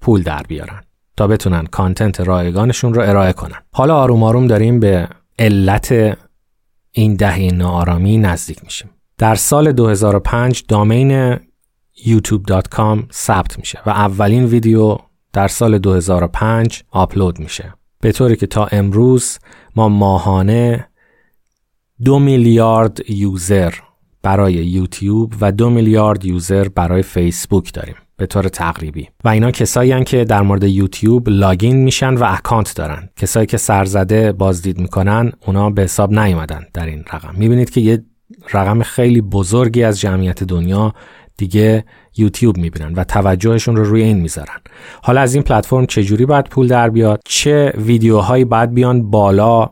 پول 0.00 0.22
در 0.22 0.42
بیارن 0.48 0.80
تا 1.16 1.26
بتونن 1.26 1.66
content 1.66 2.20
رایگانشون 2.20 2.94
رو 2.94 3.02
ارائه 3.02 3.32
کنن. 3.32 3.58
حالا 3.72 3.96
آروم 3.96 4.22
آروم 4.22 4.46
داریم 4.46 4.80
به 4.80 5.08
علت 5.38 6.18
این 6.92 7.14
دهه 7.14 7.50
ناآرامی 7.54 8.18
نزدیک 8.18 8.64
میشیم. 8.64 8.90
در 9.18 9.34
سال 9.34 9.72
2005 9.72 10.64
domain 10.68 11.36
youtube.com 12.06 13.12
ثبت 13.12 13.58
میشه 13.58 13.78
و 13.86 13.90
اولین 13.90 14.44
ویدیو 14.44 14.98
در 15.34 15.48
سال 15.48 15.78
2005 15.78 16.82
آپلود 16.90 17.38
میشه. 17.38 17.74
به 18.00 18.12
طوری 18.12 18.36
که 18.36 18.46
تا 18.46 18.66
امروز 18.66 19.38
ما 19.76 19.88
ماهانه 19.88 20.88
دو 22.04 22.18
میلیارد 22.18 23.10
user 23.10 23.74
برای 24.22 24.52
یوتیوب 24.52 25.34
و 25.40 25.52
دو 25.52 25.70
میلیارد 25.70 26.24
user 26.24 26.68
برای 26.68 27.02
فیسبوک 27.02 27.72
داریم 27.72 27.94
به 28.16 28.26
طور 28.26 28.48
تقریبی. 28.48 29.08
و 29.24 29.28
اینا 29.28 29.50
کسایی 29.50 29.92
هن 29.92 30.04
که 30.04 30.24
در 30.24 30.42
مورد 30.42 30.64
یوتیوب 30.64 31.28
login 31.28 31.76
میشن 31.76 32.14
و 32.14 32.24
account 32.26 32.76
دارن. 32.76 33.08
کسایی 33.16 33.46
که 33.46 33.56
سرزده 33.56 34.32
بازدید 34.32 34.78
می‌کنن 34.78 35.32
اونا 35.46 35.70
به 35.70 35.82
حساب 35.82 36.18
نیومدن 36.18 36.66
در 36.74 36.86
این 36.86 37.04
رقم. 37.12 37.34
می‌بینید 37.36 37.70
که 37.70 37.80
یه 37.80 38.04
رقم 38.52 38.82
خیلی 38.82 39.20
بزرگی 39.20 39.82
از 39.82 40.00
جمعیت 40.00 40.44
دنیا 40.44 40.94
دیگه 41.36 41.84
یوتیوب 42.16 42.56
می‌بینن 42.56 42.94
و 42.94 43.04
توجهشون 43.04 43.76
رو 43.76 43.84
روی 43.84 44.02
این 44.02 44.20
می‌ذارن. 44.20 44.60
حالا 45.02 45.20
از 45.20 45.34
این 45.34 45.42
پلتفرم 45.42 45.86
چجوری 45.86 46.26
باید 46.26 46.44
پول 46.44 46.68
در 46.68 46.90
بیاد؟ 46.90 47.20
چه 47.24 47.72
ویدیوهایی 47.76 48.44
باید 48.44 48.74
بیان 48.74 49.10
بالا 49.10 49.70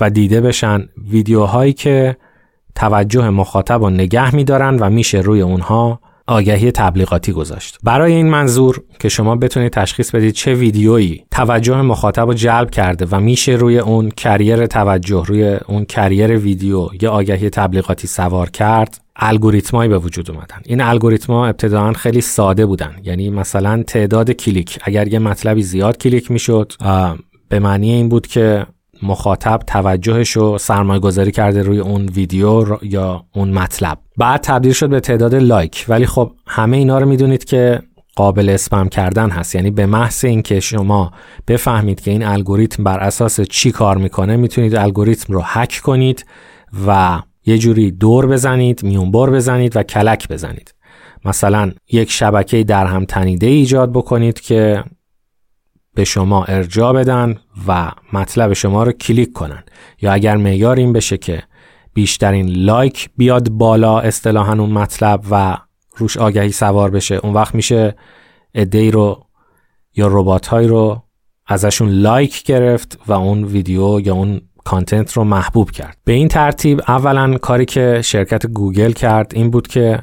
و 0.00 0.10
دیده 0.10 0.40
بشن؟ 0.40 0.88
ویدیوهایی 1.10 1.72
که 1.72 2.16
توجه 2.74 3.30
مخاطب 3.30 3.82
رو 3.82 3.90
نگه 3.90 4.34
میدارن 4.34 4.76
و 4.78 4.90
میشه 4.90 5.18
روی 5.18 5.40
اونها 5.40 6.00
آگهی 6.28 6.72
تبلیغاتی 6.72 7.32
گذاشت. 7.32 7.78
برای 7.82 8.12
این 8.12 8.28
منظور 8.30 8.82
که 8.98 9.08
شما 9.08 9.36
بتونید 9.36 9.72
تشخیص 9.72 10.14
بدید 10.14 10.34
چه 10.34 10.54
ویدیویی 10.54 11.24
توجه 11.30 11.82
مخاطب 11.82 12.26
رو 12.26 12.34
جلب 12.34 12.70
کرده 12.70 13.06
و 13.10 13.20
میشه 13.20 13.52
روی 13.52 13.78
اون 13.78 14.10
کریر 14.10 14.66
توجه 14.66 15.24
روی 15.26 15.58
اون 15.68 15.84
کریر 15.84 16.36
ویدیو 16.36 16.88
یا 17.00 17.10
آگهی 17.10 17.50
تبلیغاتی 17.50 18.06
سوار 18.06 18.50
کرد 18.50 19.00
الگوریتمایی 19.16 19.88
به 19.90 19.98
وجود 19.98 20.30
اومدن. 20.30 20.60
این 20.64 20.80
الگوریتما 20.80 21.46
ابتداعا 21.46 21.92
خیلی 21.92 22.20
ساده 22.20 22.66
بودن. 22.66 22.96
یعنی 23.04 23.30
مثلا 23.30 23.82
تعداد 23.82 24.30
کلیک. 24.30 24.78
اگر 24.82 25.08
یه 25.08 25.18
مطلبی 25.18 25.62
زیاد 25.62 25.98
کلیک 25.98 26.30
می‌شد 26.30 26.72
به 27.48 27.58
معنی 27.58 27.92
این 27.92 28.08
بود 28.08 28.26
که 28.26 28.66
مخاطب 29.02 29.60
توجهش 29.66 30.30
رو 30.30 30.58
سرمایه 30.58 31.00
گذاری 31.00 31.32
کرده 31.32 31.62
روی 31.62 31.78
اون 31.78 32.06
ویدیو 32.06 32.64
یا 32.82 33.24
اون 33.34 33.50
مطلب. 33.50 33.98
بعد 34.16 34.40
تبدیل 34.40 34.72
شد 34.72 34.88
به 34.88 35.00
تعداد 35.00 35.34
لایک. 35.34 35.84
ولی 35.88 36.06
خب 36.06 36.32
همه 36.46 36.76
اینا 36.76 36.98
رو 36.98 37.06
می‌دونید 37.06 37.44
که 37.44 37.80
قابل 38.16 38.48
اسپم 38.48 38.88
کردن 38.88 39.30
هست. 39.30 39.54
یعنی 39.54 39.70
به 39.70 39.86
محض 39.86 40.24
اینکه 40.24 40.60
شما 40.60 41.12
بفهمید 41.48 42.00
که 42.00 42.10
این 42.10 42.24
الگوریتم 42.24 42.84
بر 42.84 42.98
اساس 42.98 43.40
چی 43.40 43.70
کار 43.70 43.98
می‌کنه 43.98 44.36
می‌تونید 44.36 44.76
الگوریتم 44.76 45.32
رو 45.32 45.42
هک 45.44 45.80
کنید 45.84 46.26
و 46.86 47.22
یه 47.46 47.58
جوری 47.58 47.90
دور 47.90 48.26
بزنید 48.26 48.82
میونبر 48.82 49.30
بزنید 49.30 49.76
و 49.76 49.82
کلک 49.82 50.28
بزنید. 50.28 50.74
مثلا 51.24 51.72
یک 51.92 52.10
شبکه 52.10 52.64
در 52.64 52.86
هم 52.86 53.04
تنیده 53.04 53.46
ایجاد 53.46 53.92
بکنید 53.92 54.40
که 54.40 54.84
به 55.98 56.04
شما 56.04 56.44
ارجاع 56.44 56.92
بدن 56.92 57.36
و 57.68 57.90
مطلب 58.12 58.52
شما 58.52 58.82
رو 58.82 58.92
کلیک 58.92 59.32
کنن. 59.32 59.62
یا 60.02 60.12
اگر 60.12 60.36
معیار 60.36 60.76
این 60.76 60.92
بشه 60.92 61.16
که 61.16 61.42
بیشترین 61.94 62.48
like 62.48 63.10
بیاد 63.16 63.50
بالا 63.50 64.00
اصطلاحا 64.00 64.52
اون 64.52 64.70
مطلب 64.70 65.24
و 65.30 65.56
روش 65.96 66.16
آگهی 66.16 66.52
سوار 66.52 66.90
بشه 66.90 67.14
اون 67.14 67.34
وقت 67.34 67.54
میشه 67.54 67.96
عده‌ای 68.54 68.90
رو 68.90 69.26
یا 69.94 70.08
ربات 70.10 70.46
هایی 70.46 70.68
رو 70.68 71.02
ازشون 71.46 71.88
like 71.88 72.42
گرفت 72.42 72.98
و 73.06 73.12
اون 73.12 73.44
ویدیو 73.44 74.00
یا 74.00 74.14
اون 74.14 74.40
content 74.64 75.12
رو 75.12 75.24
محبوب 75.24 75.70
کرد. 75.70 75.98
به 76.04 76.12
این 76.12 76.28
ترتیب 76.28 76.80
اولا 76.88 77.38
کاری 77.38 77.64
که 77.64 78.02
شرکت 78.04 78.46
گوگل 78.46 78.92
کرد 78.92 79.32
این 79.34 79.50
بود 79.50 79.66
که 79.66 80.02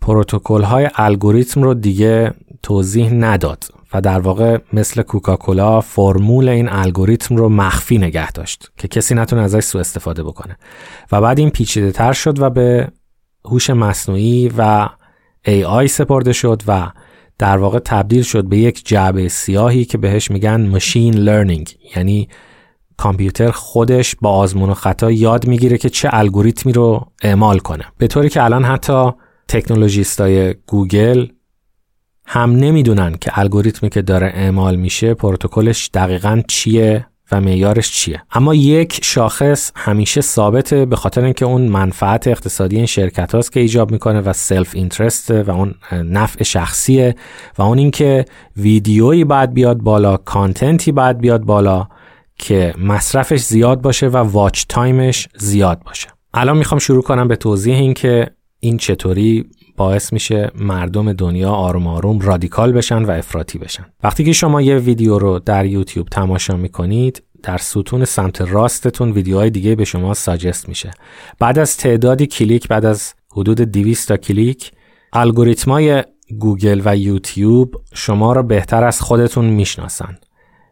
پروتکل 0.00 0.62
های 0.62 0.88
الگوریتم 0.94 1.62
رو 1.62 1.74
دیگه 1.74 2.34
توضیح 2.62 3.10
نداد. 3.10 3.81
و 3.94 4.00
در 4.00 4.18
واقع 4.18 4.58
مثل 4.72 5.02
کوکاکولا 5.02 5.80
فرمول 5.80 6.48
این 6.48 6.68
الگوریتم 6.68 7.36
رو 7.36 7.48
مخفی 7.48 7.98
نگه 7.98 8.32
داشت 8.32 8.72
که 8.76 8.88
کسی 8.88 9.14
نتونه 9.14 9.42
ازش 9.42 9.60
سوء 9.60 9.80
استفاده 9.80 10.22
بکنه. 10.22 10.56
و 11.12 11.20
بعد 11.20 11.38
این 11.38 11.50
پیچیده 11.50 11.92
تر 11.92 12.12
شد 12.12 12.40
و 12.40 12.50
به 12.50 12.88
هوش 13.44 13.70
مصنوعی 13.70 14.52
و 14.58 14.88
AI 15.46 15.86
سپرده 15.86 16.32
شد 16.32 16.62
و 16.66 16.90
در 17.38 17.58
واقع 17.58 17.78
تبدیل 17.78 18.22
شد 18.22 18.44
به 18.44 18.58
یک 18.58 18.86
جعبه 18.86 19.28
سیاهی 19.28 19.84
که 19.84 19.98
بهش 19.98 20.30
میگن 20.30 20.66
ماشین 20.66 21.14
لرنینگ 21.14 21.76
یعنی 21.96 22.28
کامپیوتر 22.96 23.50
خودش 23.50 24.16
با 24.20 24.30
آزمون 24.30 24.70
و 24.70 24.74
خطا 24.74 25.10
یاد 25.10 25.46
می‌گیره 25.46 25.78
که 25.78 25.88
چه 25.88 26.08
الگوریتمی 26.12 26.72
رو 26.72 27.06
اعمال 27.22 27.58
کنه. 27.58 27.84
به 27.98 28.06
طوری 28.06 28.28
که 28.28 28.42
الان 28.42 28.64
حتی 28.64 29.10
technologist 29.48 30.46
ای 30.46 30.54
گوگل 30.66 31.26
هم 32.32 32.50
نمی‌دونن 32.50 33.14
که 33.20 33.38
الگوریتمی 33.38 33.90
که 33.90 34.02
داره 34.02 34.26
اعمال 34.26 34.76
میشه 34.76 35.14
پروتکلش 35.14 35.90
دقیقا 35.94 36.42
چیه 36.48 37.06
و 37.32 37.40
معیارش 37.40 37.92
چیه. 37.92 38.22
اما 38.32 38.54
یک 38.54 39.04
شاخص 39.04 39.72
همیشه 39.74 40.20
ثابته 40.20 40.86
به 40.86 40.96
خاطر 40.96 41.24
اینکه 41.24 41.44
اون 41.44 41.62
منفعت 41.62 42.28
اقتصادی 42.28 42.76
این 42.76 42.86
شرکت 42.86 43.34
هاست 43.34 43.52
که 43.52 43.60
ایجاب 43.60 43.90
می‌کنه 43.90 44.20
و 44.20 44.32
self-interest 44.32 45.30
و 45.30 45.50
اون 45.50 45.74
نفع 45.92 46.44
شخصیه 46.44 47.14
و 47.58 47.62
اون 47.62 47.78
اینکه 47.78 48.24
ویدیویی 48.56 49.24
باید 49.24 49.54
بیاد 49.54 49.78
بالا 49.78 50.16
content 50.16 50.82
ی 50.82 50.92
باید 50.92 51.18
بیاد 51.18 51.42
بالا 51.42 51.88
که 52.38 52.74
مصرفش 52.78 53.40
زیاد 53.40 53.80
باشه 53.80 54.06
و 54.06 54.16
watch 54.16 54.64
time 54.68 55.08
ش 55.08 55.28
زیاد 55.36 55.82
باشه. 55.82 56.08
الان 56.34 56.58
می‌خوام 56.58 56.78
شروع 56.78 57.02
کنم 57.02 57.28
به 57.28 57.36
توضیح 57.36 57.74
این 57.74 57.94
که 57.94 58.30
این 58.60 58.76
چطوری 58.76 59.44
باعث 59.76 60.12
میشه 60.12 60.50
مردم 60.54 61.12
دنیا 61.12 61.50
آروم 61.50 61.86
آروم 61.86 62.18
رادیکال 62.18 62.72
بشن 62.72 63.04
و 63.04 63.10
افراطی 63.10 63.58
بشن. 63.58 63.86
وقتی 64.02 64.24
که 64.24 64.32
شما 64.32 64.62
یه 64.62 64.76
ویدیو 64.76 65.18
رو 65.18 65.38
در 65.38 65.66
یوتیوب 65.66 66.08
تماشا 66.08 66.56
می‌کنید 66.56 67.22
در 67.42 67.58
ستون 67.58 68.04
سمت 68.04 68.40
راستتون 68.40 69.12
ویدیوهای 69.12 69.50
دیگه 69.50 69.74
به 69.74 69.84
شما 69.84 70.14
suggest 70.14 70.68
میشه. 70.68 70.90
بعد 71.38 71.58
از 71.58 71.76
تعدادی 71.76 72.26
کلیک 72.26 72.68
بعد 72.68 72.84
از 72.84 73.14
حدود 73.32 73.60
200 73.60 74.08
تا 74.08 74.16
کلیک 74.16 74.72
الگوریتمای 75.12 76.04
گوگل 76.38 76.82
و 76.84 76.96
یوتیوب 76.96 77.74
شما 77.94 78.32
را 78.32 78.42
بهتر 78.42 78.84
از 78.84 79.00
خودتون 79.00 79.44
می‌شناسن. 79.44 80.18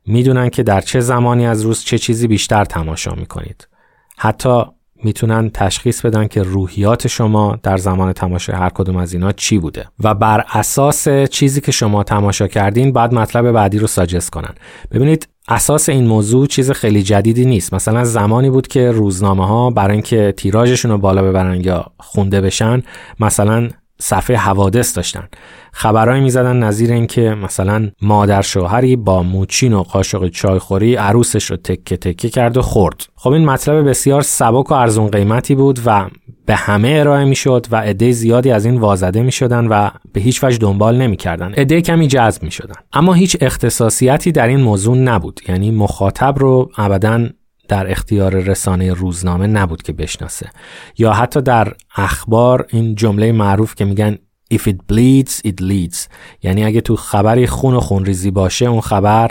می‌دونن 0.07 0.49
که 0.49 0.63
در 0.63 0.81
چه 0.81 1.01
زمانی 1.01 1.47
از 1.47 1.63
روز 1.63 1.85
چه 1.85 1.99
چیزی 1.99 2.27
بیشتر 2.27 2.65
تماشا 2.65 3.15
می‌کنید. 3.15 3.69
حتی 4.17 4.63
می‌تونن 5.05 5.51
تشخیص 5.51 6.07
بدن 6.07 6.27
که 6.27 6.43
روحیات 6.43 7.07
شما 7.07 7.59
در 7.63 7.77
زمان 7.77 8.13
تماشای 8.13 8.57
هر 8.57 8.69
کدوم 8.69 8.97
از 8.97 9.13
اینا 9.13 9.33
چی 9.33 9.59
بوده. 9.59 9.87
و 10.05 10.15
بر 10.15 10.45
اساس 10.53 11.09
چیزی 11.31 11.61
که 11.61 11.73
شما 11.73 12.03
تماشا 12.03 12.47
کردین 12.49 12.93
بعد 12.93 13.15
مطلب 13.15 13.53
بعدی 13.53 13.79
رو 13.79 13.87
ساجست 13.87 14.31
کنن. 14.31 14.55
ببینید 14.93 15.29
اساس 15.49 15.89
این 15.89 16.07
موضوع 16.07 16.47
چیز 16.47 16.71
خیلی 16.71 17.03
جدیدی 17.03 17.45
نیست. 17.45 17.75
مثلا 17.75 18.05
زمانی 18.05 18.51
بود 18.51 18.69
که 18.69 18.91
روزنامه 18.91 19.47
ها 19.47 19.71
برای 19.71 19.93
اینکه 19.93 20.35
تیراژشون 20.37 20.91
رو 20.91 20.99
بالا 20.99 21.23
ببرن 21.23 21.61
یا 21.61 21.87
خونده 21.99 22.41
بشن 22.41 22.83
مثلا 23.21 23.69
صفحه 24.01 24.37
حوادث 24.37 24.97
داشتن. 24.97 25.29
خبرهایی 25.73 26.23
می‌زدن 26.23 26.57
نظیر 26.57 26.93
اینکه 26.93 27.21
مثلا 27.31 27.91
مادر 28.03 28.43
شوهری 28.43 28.97
با 28.97 29.23
موچین 29.23 29.73
و 29.73 29.83
قاشق 29.83 30.29
چایخوری 30.29 30.95
عروسش 30.95 31.45
رو 31.45 31.57
تکه 31.57 31.97
تکه 31.97 32.29
کرد 32.29 32.57
و 32.57 32.63
خورد. 32.63 33.07
خب 33.15 33.31
این 33.31 33.45
مطلب 33.45 33.89
بسیار 33.89 34.23
سبک 34.23 34.71
و 34.71 34.75
ارزون 34.75 35.09
قیمتی 35.09 35.55
بود 35.55 35.81
و 35.87 36.07
به 36.47 36.55
همه 36.55 36.97
ارائه 37.01 37.25
می‌شد 37.25 37.67
و 37.71 37.77
عده 37.77 38.13
زیادی 38.13 38.51
از 38.51 38.65
این 38.65 38.79
وازده 38.79 39.23
می‌شدن 39.23 39.67
و 39.67 39.91
به 40.13 40.21
هیچ 40.21 40.45
وجه 40.45 40.59
دنبال 40.59 40.97
نمی‌کردن. 40.97 41.53
عده 41.53 41.81
کمی 41.81 42.09
جذب 42.09 42.43
می‌شدن. 42.43 42.75
اما 42.93 43.15
هیچ 43.15 43.37
اختصاصیتی 43.41 44.33
در 44.33 44.49
این 44.49 44.61
موضوع 44.61 44.97
نبود. 44.97 45.41
یعنی 45.49 45.71
مخاطب 45.71 46.35
رو 46.39 46.71
ابدا 46.77 47.29
در 47.71 47.91
اختیار 47.91 48.35
رسانه 48.35 48.93
روزنامه 48.93 49.47
نبود 49.47 49.83
که 49.83 49.93
بشناسه. 49.93 50.51
یا 50.99 51.13
حتی 51.13 51.41
در 51.41 51.73
اخبار 51.97 52.67
این 52.69 52.95
جمله 52.95 53.33
معروف 53.33 53.75
که 53.75 53.85
میگن 53.85 54.19
if 54.55 54.59
it 54.59 54.77
bleeds 54.93 55.33
it 55.47 55.63
leads 55.63 56.09
یعنی 56.43 56.65
اگه 56.65 56.81
تو 56.81 56.97
خبری 56.97 57.47
خون 57.47 57.75
و 57.75 57.81
خونریزی 57.81 58.31
باشه 58.31 58.67
اون 58.67 58.81
خبر 58.81 59.31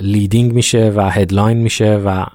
leading 0.00 0.52
میشه 0.52 0.92
و 0.96 1.10
headline 1.10 1.58
میشه 1.58 1.96
و 1.96 2.26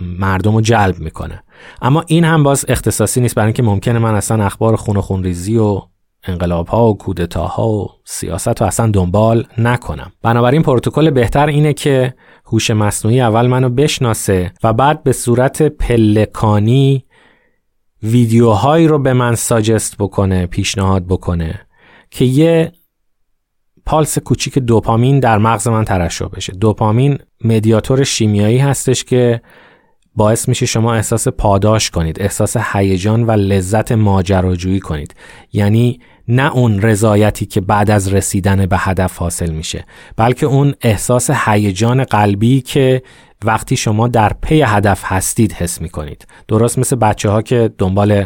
مردم 0.00 0.54
رو 0.54 0.60
جلب 0.60 0.98
می‌کنه. 0.98 1.42
اما 1.82 2.04
این 2.06 2.24
هم 2.24 2.42
باز 2.42 2.64
اختصاصی 2.68 3.20
نیست 3.20 3.34
برای 3.34 3.46
اینکه 3.46 3.62
ممکنه 3.62 3.98
من 3.98 4.14
اصلا 4.14 4.44
اخبار 4.44 4.76
خون 4.76 4.96
و 4.96 5.00
خونریزی 5.00 5.56
و 5.56 5.80
انقلاب 6.24 6.68
ها 6.68 6.90
و 6.90 6.98
کودتاها 6.98 7.68
و 7.68 7.88
سیاست 8.04 8.60
رو 8.60 8.66
اصلا 8.66 8.90
دنبال 8.90 9.46
نکنم. 9.58 10.12
بنابراین 10.22 10.62
پروتکل 10.62 11.10
بهتر 11.10 11.46
اینه 11.46 11.72
که 11.72 12.14
هوش 12.52 12.70
مصنوعی 12.70 13.20
اول 13.20 13.46
منو 13.46 13.68
بشناسه 13.68 14.52
و 14.64 14.72
بعد 14.72 15.02
به 15.02 15.12
صورت 15.12 15.62
پلکانی 15.62 17.04
ویدیوهایی 18.02 18.86
رو 18.86 18.98
به 18.98 19.12
من 19.12 19.34
ساجست 19.34 19.96
بکنه 19.98 20.46
پیشنهاد 20.46 21.06
بکنه 21.06 21.60
که 22.10 22.24
یه 22.24 22.72
پالس 23.86 24.18
کوچیک 24.18 24.58
دوپامین 24.58 25.20
در 25.20 25.38
مغز 25.38 25.68
من 25.68 25.84
ترشح 25.84 26.24
بشه. 26.24 26.52
دوپامین 26.52 27.18
مدیاتور 27.44 28.04
شیمیایی 28.04 28.58
هستش 28.58 29.04
که 29.04 29.40
باعث 30.16 30.48
میشه 30.48 30.66
شما 30.66 30.94
احساس 30.94 31.28
پاداش 31.28 31.90
کنید 31.90 32.22
احساس 32.22 32.56
هیجان 32.56 33.26
و 33.26 33.30
لذت 33.30 33.92
ماجراجویی 33.92 34.80
کنید. 34.80 35.14
یعنی 35.52 36.00
نه 36.28 36.52
اون 36.52 36.82
رضایتی 36.82 37.46
که 37.46 37.60
بعد 37.60 37.90
از 37.90 38.12
رسیدن 38.12 38.66
به 38.66 38.76
هدف 38.78 39.18
حاصل 39.18 39.50
میشه 39.50 39.84
بلکه 40.16 40.46
اون 40.46 40.74
احساس 40.80 41.30
هیجان 41.30 42.04
قلبی 42.04 42.60
که 42.60 43.02
وقتی 43.44 43.76
شما 43.76 44.08
در 44.08 44.32
پی 44.42 44.62
هدف 44.62 45.02
هستید 45.04 45.52
حس 45.52 45.80
می‌کنید. 45.80 46.26
درست 46.48 46.78
مثل 46.78 46.96
بچه 46.96 47.30
ها 47.30 47.42
که 47.42 47.70
دنبال 47.78 48.24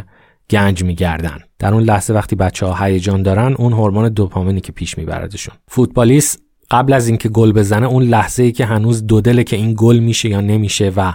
گنج 0.50 0.84
میگردن. 0.84 1.38
در 1.58 1.74
اون 1.74 1.82
لحظه 1.82 2.14
وقتی 2.14 2.36
بچه 2.36 2.66
ها 2.66 2.84
هیجان 2.84 3.22
دارن 3.22 3.54
اون 3.54 3.72
هورمون 3.72 4.09
دوپامینی 4.09 4.61
که 4.61 4.72
پیش 4.72 4.98
میبردشون 4.98 5.54
فوتبالیست 5.68 6.43
قبل 6.70 6.92
از 6.92 7.09
اینکه 7.09 7.29
گل 7.29 7.53
بزنه 7.53 7.87
اون 7.87 8.03
لحظه 8.03 8.42
ای 8.42 8.53
که 8.53 8.64
هنوز 8.66 9.07
دو 9.07 9.20
دله 9.20 9.44
که 9.44 9.57
این 9.57 9.74
گل 9.77 9.98
میشه 9.98 10.29
یا 10.29 10.40
نمیشه 10.40 10.92
و 10.96 11.12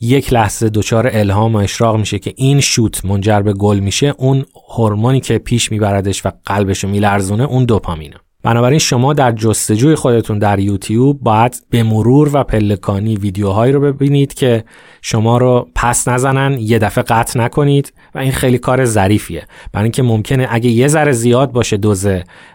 یک 0.00 0.32
لحظه 0.32 0.68
دچار 0.68 1.10
الهام 1.12 1.54
و 1.54 1.58
اشراق 1.58 1.96
میشه 1.96 2.18
که 2.18 2.34
این 2.36 2.60
شوت 2.60 3.04
منجر 3.04 3.42
به 3.42 3.52
گل 3.52 3.78
میشه 3.78 4.14
اون 4.18 4.44
هورمونی 4.68 5.20
که 5.20 5.38
پیش 5.38 5.72
میبردش 5.72 6.26
و 6.26 6.30
قلبشو 6.46 6.88
میلرزونه 6.88 7.44
اون 7.44 7.64
دوپامینه. 7.64 8.16
بنابراین 8.42 8.78
شما 8.78 9.12
در 9.12 9.32
جستجوی 9.32 9.94
خودتون 9.94 10.38
در 10.38 10.58
یوتیوب 10.58 11.20
باید 11.20 11.62
به 11.70 11.82
مرور 11.82 12.30
و 12.32 12.44
پلکانی 12.44 13.16
ویدیوهایی 13.16 13.72
رو 13.72 13.80
ببینید 13.80 14.34
که 14.34 14.64
شما 15.02 15.38
رو 15.38 15.68
پس 15.74 16.08
نزنن 16.08 16.58
یه 16.60 16.78
دفعه 16.78 17.04
قطع 17.04 17.40
نکنید 17.40 17.92
و 18.14 18.18
این 18.18 18.32
خیلی 18.32 18.58
کار 18.58 18.84
ظریفیه. 18.84 19.46
برای 19.72 19.84
اینکه 19.84 20.02
ممکنه 20.02 20.46
اگه 20.50 20.70
یه 20.70 20.88
ذره 20.88 21.12
زیاد 21.12 21.52
باشه 21.52 21.76
دوز 21.76 22.06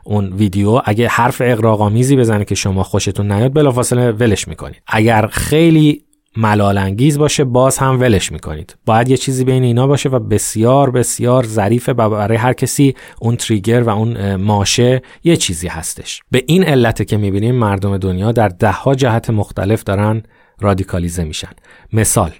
اون 0.03 0.33
ویدیو 0.33 0.81
اگه 0.85 1.07
حرف 1.07 1.41
اقراق‌آمیزی 1.45 2.15
بزنه 2.15 2.45
که 2.45 2.55
شما 2.55 2.83
خوشتون 2.83 3.31
نیاد 3.31 3.53
بلافاصله 3.53 4.11
ولش 4.11 4.47
می‌کنید. 4.47 4.81
اگر 4.87 5.27
خیلی 5.27 6.03
ملال 6.37 6.77
انگیز 6.77 7.17
باشه 7.17 7.43
باز 7.43 7.77
هم 7.77 8.01
ولش 8.01 8.31
می‌کنید. 8.31 8.75
باید 8.85 9.09
یه 9.09 9.17
چیزی 9.17 9.43
بین 9.43 9.63
اینا 9.63 9.87
باشه 9.87 10.09
و 10.09 10.19
بسیار 10.19 10.91
بسیار 10.91 11.43
ظریفه 11.43 11.93
برای 11.93 12.37
هر 12.37 12.53
کسی 12.53 12.95
اون 13.19 13.35
تریگر 13.35 13.81
و 13.81 13.89
اون 13.89 14.35
ماشه 14.35 15.01
یه 15.23 15.37
چیزی 15.37 15.67
هستش. 15.67 16.21
به 16.31 16.43
این 16.47 16.63
علت 16.63 17.07
که 17.07 17.17
می‌بینیم 17.17 17.55
مردم 17.55 17.97
دنیا 17.97 18.31
در 18.31 18.47
دهها 18.47 18.95
جهت 18.95 19.29
مختلف 19.29 19.83
دارن 19.83 20.23
رادیکالیزه 20.59 21.23
میشن. 21.23 21.51
مثال 21.93 22.31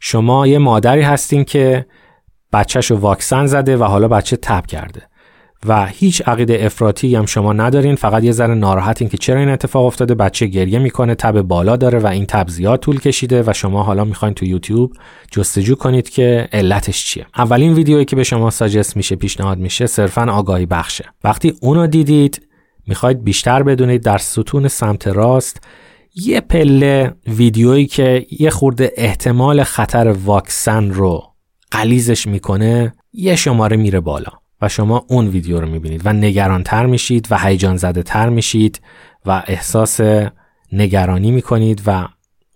شما 0.00 0.46
یه 0.46 0.58
مادری 0.58 1.02
هستین 1.02 1.44
که 1.44 1.86
بچهش 2.52 2.90
رو 2.90 2.96
واکسن 2.96 3.46
زده 3.46 3.76
و 3.76 3.84
حالا 3.84 4.08
بچه 4.08 4.36
تب 4.36 4.66
کرده. 4.66 5.02
و 5.66 5.86
هیچ 5.86 6.22
عقیده 6.26 6.58
افراطی 6.66 7.16
هم 7.16 7.26
شما 7.26 7.52
ندارین. 7.52 7.94
فقط 7.94 8.24
یه 8.24 8.32
ذره 8.32 8.54
ناراحتین 8.54 9.08
که 9.08 9.16
چرا 9.16 9.40
این 9.40 9.48
اتفاق 9.48 9.84
افتاده. 9.84 10.14
بچه 10.14 10.46
گریه 10.46 10.78
می‌کنه 10.78 11.14
تب 11.14 11.42
بالا 11.42 11.76
داره 11.76 11.98
و 11.98 12.06
این 12.06 12.26
تب 12.26 12.48
زیاد 12.48 12.80
طول 12.80 13.00
کشیده 13.00 13.42
و 13.46 13.52
شما 13.52 13.82
حالا 13.82 14.04
می‌خواین 14.04 14.34
تو 14.34 14.44
یوتیوب 14.44 14.92
جستجو 15.30 15.74
کنید 15.74 16.08
که 16.08 16.48
علتش 16.52 17.06
چیه. 17.06 17.26
اولین 17.36 17.72
ویدیویی 17.72 18.04
که 18.04 18.16
به 18.16 18.24
شما 18.24 18.50
ساجست 18.50 18.96
میشه 18.96 19.16
پیشنهاد 19.16 19.58
میشه 19.58 19.86
صرفا 19.86 20.32
آگاهی 20.32 20.66
بخشه. 20.66 21.04
وقتی 21.24 21.54
اونو 21.60 21.86
دیدید 21.86 22.42
می‌خواید 22.86 23.24
بیشتر 23.24 23.62
بدونید 23.62 24.02
در 24.02 24.18
ستون 24.18 24.68
سمت 24.68 25.08
راست 25.08 25.64
یه 26.14 26.40
پله 26.40 27.14
ویدیویی 27.26 27.86
که 27.86 28.26
یه 28.30 28.50
خورده 28.50 28.92
احتمال 28.96 29.62
خطر 29.62 30.08
واکسن 30.24 30.90
رو 30.90 31.22
قلیزش 31.70 32.26
می‌کنه 32.26 32.94
یه 33.12 33.36
شماره 33.36 33.76
میره 33.76 34.00
بالا. 34.00 34.30
و 34.62 34.68
شما 34.68 35.04
اون 35.08 35.28
ویدیو 35.28 35.60
رو 35.60 35.68
می‌بینید 35.68 36.02
و 36.04 36.12
نگرانتر 36.12 36.86
میشید 36.86 37.28
و 37.30 37.38
هیجان 37.38 37.76
زده 37.76 38.02
تر 38.02 38.28
میشید 38.28 38.80
و 39.26 39.42
احساس 39.46 40.00
نگرانی 40.72 41.30
می‌کنید 41.30 41.82
و 41.86 42.08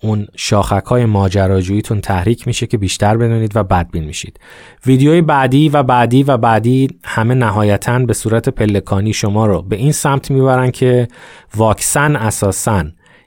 اون 0.03 0.27
شاخک 0.37 0.85
های 0.85 1.05
ماجراجوییتون 1.05 2.01
تحریک 2.01 2.47
میشه 2.47 2.67
که 2.67 2.79
بیشتر 2.79 3.17
بدونید 3.17 3.57
و 3.57 3.65
بدبین 3.65 4.05
میشید. 4.05 4.41
ویدیوی 4.87 5.23
بعدی 5.23 5.69
و 5.69 5.83
بعدی 5.83 6.23
و 6.23 6.37
بعدی 6.37 6.89
همه 7.05 7.35
نهایتا 7.35 7.99
به 7.99 8.13
صورت 8.13 8.49
پلکانی 8.49 9.13
شما 9.13 9.47
رو 9.47 9.63
به 9.63 9.77
این 9.77 9.93
سمت 9.93 10.31
می‌برن 10.31 10.71
که 10.71 11.09
واکسن 11.57 12.17
اساسا 12.17 12.85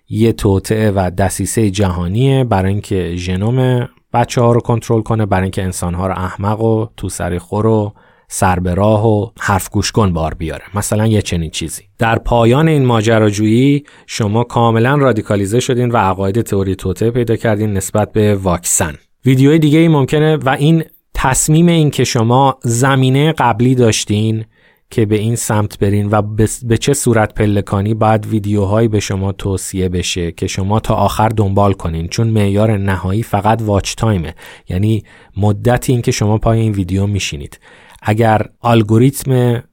یه 0.09 0.33
توطعه 0.33 0.91
و 0.91 1.11
دسیسه 1.17 1.69
جهانیه 1.69 2.43
برای 2.43 2.71
اینکه 2.71 3.15
ژنوم 3.15 3.89
بچه 4.13 4.41
ها 4.41 4.51
رو 4.51 4.59
کنترل 4.59 5.01
کنه 5.01 5.25
برای 5.25 5.43
اینکه 5.43 5.63
انسان 5.63 5.93
ها 5.93 6.07
رو 6.07 6.13
احمق 6.13 6.61
و 6.61 6.87
تو 6.97 7.09
سری 7.09 7.39
خور 7.39 7.65
و 7.65 7.93
سر 8.35 8.59
به 8.59 8.73
راه 8.73 9.07
و 9.07 9.27
حرف 9.39 9.69
گوش 9.69 9.91
کن 9.91 10.13
بار 10.13 10.33
بیاره. 10.33 10.63
مثلا 10.73 11.07
یه 11.07 11.21
چنین 11.21 11.49
چیزی. 11.49 11.83
در 11.99 12.19
پایان 12.19 12.67
این 12.67 12.85
ماجراجویی 12.85 13.83
شما 14.07 14.43
کاملا 14.43 14.95
رادیکالیزه 14.95 15.59
شدین 15.59 15.91
و 15.91 15.97
عقاید 15.97 16.41
تئوری 16.41 16.75
توته 16.75 17.11
پیدا 17.11 17.35
کردین 17.35 17.73
نسبت 17.73 18.11
به 18.11 18.35
واکسن. 18.35 18.93
ویدیوی 19.25 19.59
دیگه 19.59 19.79
ای 19.79 19.87
ممکنه 19.87 20.35
و 20.35 20.49
این 20.49 20.83
تصمیم 21.13 21.67
این 21.67 21.89
که 21.91 22.03
شما 22.03 22.59
زمینه 22.63 23.31
قبلی 23.31 23.75
داشتین 23.75 24.45
که 24.89 25.05
به 25.05 25.15
این 25.15 25.35
سمت 25.35 25.79
برین 25.79 26.09
و 26.11 26.21
به 26.63 26.77
چه 26.77 26.93
صورت 26.93 27.33
پلکانی 27.33 27.93
باید 27.93 28.25
ویدیوهایی 28.25 28.87
به 28.87 28.99
شما 28.99 29.31
توصیه 29.31 29.89
بشه 29.89 30.31
که 30.31 30.47
شما 30.47 30.79
تا 30.79 30.95
آخر 30.95 31.29
دنبال 31.29 31.73
کنین. 31.73 32.07
چون 32.07 32.27
معیار 32.27 32.77
نهایی 32.77 33.23
فقط 33.23 33.61
واچ 33.61 33.95
تایمه 33.95 34.35
یعنی 34.69 35.03
مدتی 35.37 35.93
این 35.93 36.01
که 36.01 36.11
شما 36.11 36.37
پای 36.37 36.59
این 36.59 36.71
ویدیو 36.71 37.07
میشینید. 37.07 37.59
اگر 38.05 38.41
الگوریتم 38.63 39.63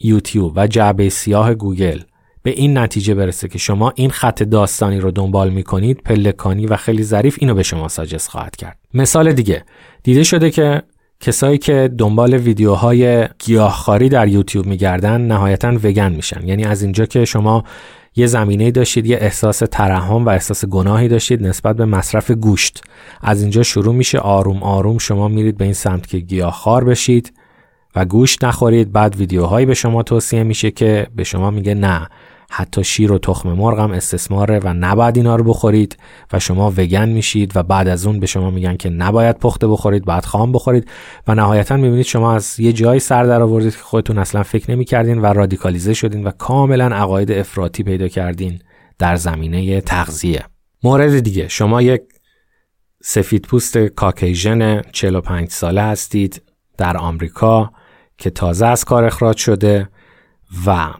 یوتیوب 0.00 0.52
و 0.56 0.66
جعبه 0.66 1.08
سیاه 1.08 1.54
گوگل 1.54 2.00
به 2.42 2.50
این 2.50 2.78
نتیجه 2.78 3.14
برسه 3.14 3.48
که 3.48 3.58
شما 3.58 3.92
این 3.96 4.10
خط 4.10 4.42
داستانی 4.42 5.00
رو 5.00 5.10
دنبال 5.10 5.50
می‌کنید 5.50 6.00
پلکانی 6.04 6.66
و 6.66 6.76
خیلی 6.76 7.02
ظریف 7.02 7.36
اینو 7.40 7.54
به 7.54 7.62
شما 7.62 7.88
ساجست 7.88 8.28
خواهد 8.28 8.56
کرد. 8.56 8.78
مثال 8.94 9.32
دیگه 9.32 9.64
دیده 10.02 10.24
شده 10.24 10.50
که 10.50 10.82
کسایی 11.20 11.58
که 11.58 11.90
دنبال 11.98 12.34
ویدیوهای 12.34 13.28
گیاهخواری 13.38 14.08
در 14.08 14.28
یوتیوب 14.28 14.66
میگردن 14.66 15.20
نهایتا 15.20 15.72
وگن 15.82 16.12
میشن. 16.12 16.48
یعنی 16.48 16.64
از 16.64 16.82
اینجا 16.82 17.06
که 17.06 17.24
شما 17.24 17.64
یه 18.16 18.26
زمینه 18.26 18.70
داشتید 18.70 19.06
یه 19.06 19.16
احساس 19.20 19.62
ترحم 19.70 20.24
و 20.24 20.28
احساس 20.28 20.64
گناهی 20.64 21.08
داشتید 21.08 21.46
نسبت 21.46 21.76
به 21.76 21.84
مصرف 21.84 22.30
گوشت. 22.30 22.84
از 23.20 23.42
اینجا 23.42 23.62
شروع 23.62 23.94
میشه 23.94 24.18
آروم 24.18 24.62
آروم 24.62 24.98
شما 24.98 25.28
میرید 25.28 25.56
به 25.56 25.64
این 25.64 25.74
سمت 25.74 26.06
که 26.06 26.18
گیاهخوار 26.18 26.84
بشید. 26.84 27.32
و 27.94 28.04
گوشت 28.04 28.44
نخورید. 28.44 28.92
بعد 28.92 29.16
ویدیوهایی 29.16 29.66
به 29.66 29.74
شما 29.74 30.02
توصیه 30.02 30.42
میشه 30.42 30.70
که 30.70 31.06
به 31.16 31.24
شما 31.24 31.50
میگه 31.50 31.74
نه 31.74 32.08
حتی 32.52 32.84
شیر 32.84 33.12
و 33.12 33.18
تخم 33.18 33.52
مرغ 33.52 33.78
هم 33.78 33.90
استثماره 33.90 34.58
و 34.58 34.74
نباید 34.74 35.16
اینا 35.16 35.36
رو 35.36 35.44
بخورید 35.44 35.96
و 36.32 36.38
شما 36.38 36.70
وگن 36.76 37.08
میشید 37.08 37.56
و 37.56 37.62
بعد 37.62 37.88
از 37.88 38.06
اون 38.06 38.20
به 38.20 38.26
شما 38.26 38.50
میگن 38.50 38.76
که 38.76 38.90
نباید 38.90 39.38
پخته 39.38 39.68
بخورید 39.68 40.04
باید 40.04 40.24
خام 40.24 40.52
بخورید. 40.52 40.90
و 41.28 41.34
نهایتا 41.34 41.76
می‌بینید 41.76 42.06
شما 42.06 42.34
از 42.34 42.60
یه 42.60 42.72
جایی 42.72 43.00
سر 43.00 43.24
در 43.24 43.42
آوردید 43.42 43.72
که 43.76 43.82
خودتون 43.82 44.18
اصلا 44.18 44.42
فکر 44.42 44.70
نمی‌کردین 44.70 45.18
و 45.18 45.26
رادیکالیزه 45.26 45.94
شدین 45.94 46.24
و 46.24 46.30
کاملا 46.30 46.86
عقاید 46.86 47.32
افراطی 47.32 47.82
پیدا 47.82 48.08
کردین 48.08 48.58
در 48.98 49.16
زمینه 49.16 49.80
تغذیه. 49.80 50.44
مورد 50.82 51.20
دیگه 51.20 51.48
شما 51.48 51.82
یک 51.82 52.02
سفید 53.02 53.42
پوست 53.42 53.78
کاکیژن 53.78 54.80
45 54.80 55.50
ساله 55.50 55.82
هستید 55.82 56.42
در 56.78 56.96
آمریکا. 56.96 57.70
که 58.20 58.30
تازه 58.30 58.66
از 58.66 58.84
کار 58.84 59.04
اخراج 59.04 59.36
شده 59.36 59.88
و 60.66 60.90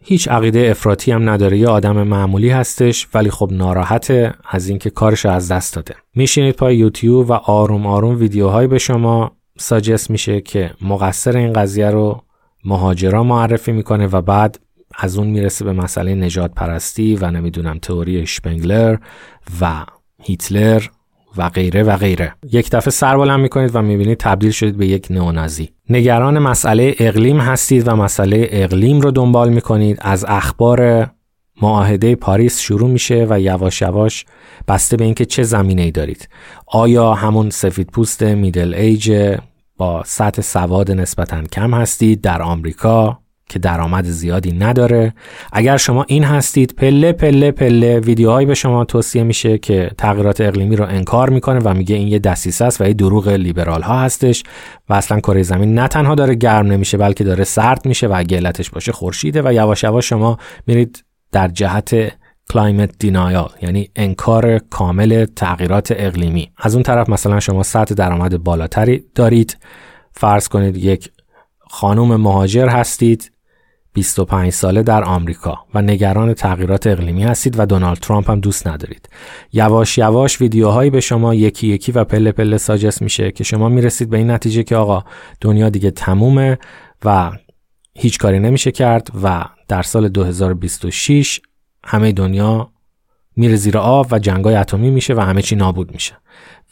هیچ 0.00 0.28
عقیده 0.28 0.68
افراطی 0.70 1.12
هم 1.12 1.28
نداره. 1.28 1.58
یه 1.58 1.68
آدم 1.68 2.02
معمولی 2.02 2.50
هستش 2.50 3.08
ولی 3.14 3.30
خب 3.30 3.48
ناراحته 3.52 4.34
از 4.50 4.68
اینکه 4.68 4.90
کارش 4.90 5.26
از 5.26 5.52
دست 5.52 5.74
داده. 5.74 5.94
میشینید 6.14 6.54
پای 6.56 6.76
یوتیوب 6.76 7.30
و 7.30 7.32
آروم 7.32 7.86
آروم 7.86 8.18
ویدیوهایی 8.18 8.68
به 8.68 8.78
شما 8.78 9.32
ساجست 9.58 10.10
میشه 10.10 10.40
که 10.40 10.70
مقصر 10.80 11.36
این 11.36 11.52
قضیه 11.52 11.90
رو 11.90 12.22
مهاجرا 12.64 13.22
معرفی 13.22 13.72
می‌کنه 13.72 14.06
و 14.06 14.22
بعد 14.22 14.60
از 14.98 15.18
اون 15.18 15.26
می‌رسه 15.26 15.64
به 15.64 15.72
مسئله 15.72 16.14
نجات 16.14 16.54
پرستی 16.54 17.16
و 17.16 17.30
نمی‌دونم 17.30 17.78
تئوری 17.78 18.26
شپنگلر 18.26 18.96
و 19.60 19.84
هیتلر 20.22 20.82
و 21.38 21.48
غیره 21.48 21.82
و 21.82 21.96
غیره. 21.96 22.34
یک 22.52 22.70
دفعه 22.70 22.90
سر 22.90 23.16
بلند 23.16 23.40
می‌کنید 23.40 23.70
و 23.74 23.82
می‌بینید 23.82 24.18
تبدیل 24.18 24.50
شدید 24.50 24.76
به 24.76 24.86
یک 24.86 25.06
نئونازی 25.10 25.70
نگران 25.90 26.38
مسئله 26.38 26.94
اقلیم 26.98 27.40
هستید 27.40 27.88
و 27.88 27.96
مسئله 27.96 28.48
اقلیم 28.50 29.00
رو 29.00 29.10
دنبال 29.10 29.48
می‌کنید. 29.48 29.98
از 30.00 30.24
اخبار 30.28 31.10
معاهده 31.62 32.14
پاریس 32.14 32.60
شروع 32.60 32.90
میشه 32.90 33.26
و 33.30 33.40
یواش 33.40 33.82
یواش 33.82 34.24
بسته 34.68 34.96
به 34.96 35.04
اینکه 35.04 35.24
چه 35.24 35.42
زمینه 35.42 35.82
ای 35.82 35.90
دارید. 35.90 36.28
آیا 36.66 37.14
همون 37.14 37.50
سفید 37.50 37.86
پوست 37.86 38.22
میدل 38.22 38.74
ایج 38.74 39.36
با 39.76 40.02
سطح 40.06 40.42
سواد 40.42 40.90
نسبتا 40.90 41.42
کم 41.42 41.74
هستید؟ 41.74 42.20
در 42.20 42.42
آمریکا 42.42 43.18
که 43.48 43.58
درآمد 43.58 44.04
زیادی 44.04 44.52
نداره. 44.52 45.14
اگر 45.52 45.76
شما 45.76 46.04
این 46.08 46.24
هستید 46.24 46.74
پله 46.74 47.12
پله 47.12 47.50
پله 47.50 48.00
ویدیوهایی 48.00 48.46
به 48.46 48.54
شما 48.54 48.84
توصیه 48.84 49.22
میشه 49.22 49.58
که 49.58 49.90
تغییرات 49.98 50.40
اقلیمی 50.40 50.76
رو 50.76 50.84
انکار 50.84 51.30
می‌کنه 51.30 51.60
و 51.64 51.74
میگه 51.74 51.96
این 51.96 52.08
یه 52.08 52.18
دسیسه 52.18 52.64
است 52.64 52.80
و 52.80 52.84
یه 52.84 52.92
دروغ 52.92 53.28
لیبرال 53.28 53.82
ها 53.82 54.00
هستش 54.00 54.42
و 54.88 54.94
اصلا 54.94 55.20
کره 55.20 55.42
زمین 55.42 55.74
نه 55.74 55.88
تنها 55.88 56.14
داره 56.14 56.34
گرم 56.34 56.66
نمیشه 56.66 56.96
بلکه 56.96 57.24
داره 57.24 57.44
سرد 57.44 57.86
میشه 57.86 58.06
و 58.06 58.12
اگه 58.16 58.36
علتش 58.36 58.70
باشه 58.70 58.92
خورشیده 58.92 59.42
و 59.44 59.52
یواش 59.52 59.82
یواش 59.84 60.08
شما 60.08 60.38
میرید 60.66 61.04
در 61.32 61.48
جهت 61.48 62.12
کلایمت 62.50 62.90
دینایال 62.98 63.50
یعنی 63.62 63.90
انکار 63.96 64.58
کامل 64.58 65.24
تغییرات 65.36 65.92
اقلیمی. 65.96 66.50
از 66.56 66.74
اون 66.74 66.82
طرف 66.82 67.08
مثلا 67.08 67.40
شما 67.40 67.62
سطح 67.62 67.94
درآمد 67.94 68.44
بالاتری 68.44 69.04
دارید. 69.14 69.56
فرض 70.12 70.48
کنید 70.48 70.76
یک 70.76 71.10
خانم 71.60 72.16
مهاجر 72.16 72.68
هستید. 72.68 73.30
25 73.98 74.52
ساله 74.52 74.82
در 74.82 75.04
آمریکا 75.04 75.58
و 75.74 75.82
نگران 75.82 76.34
تغییرات 76.34 76.86
اقلیمی 76.86 77.24
هستید 77.24 77.54
و 77.58 77.66
دونالد 77.66 77.98
ترامپ 77.98 78.30
هم 78.30 78.40
دوست 78.40 78.66
ندارید. 78.66 79.08
یواش 79.52 79.98
یواش 79.98 80.40
ویدیوهایی 80.40 80.90
به 80.90 81.00
شما 81.00 81.34
یکی 81.34 81.66
یکی 81.66 81.92
و 81.92 82.04
پله 82.04 82.32
پله 82.32 82.58
ساجس 82.58 83.02
میشه 83.02 83.30
که 83.30 83.44
شما 83.44 83.68
می‌رسید 83.68 84.10
به 84.10 84.16
این 84.16 84.30
نتیجه 84.30 84.62
که 84.62 84.76
آقا 84.76 85.04
دنیا 85.40 85.68
دیگه 85.68 85.90
تمومه 85.90 86.58
و 87.04 87.32
هیچ 87.94 88.18
کاری 88.18 88.38
نمیشه 88.38 88.70
کرد 88.70 89.08
و 89.22 89.44
در 89.68 89.82
سال 89.82 90.08
2026 90.08 91.40
همه 91.84 92.12
دنیا 92.12 92.70
میره 93.36 93.56
زیر 93.56 93.78
آب 93.78 94.06
و 94.10 94.18
جنگای 94.18 94.54
اتمی 94.54 94.90
میشه 94.90 95.14
و 95.14 95.20
همه 95.20 95.42
چی 95.42 95.56
نابود 95.56 95.92
میشه 95.92 96.16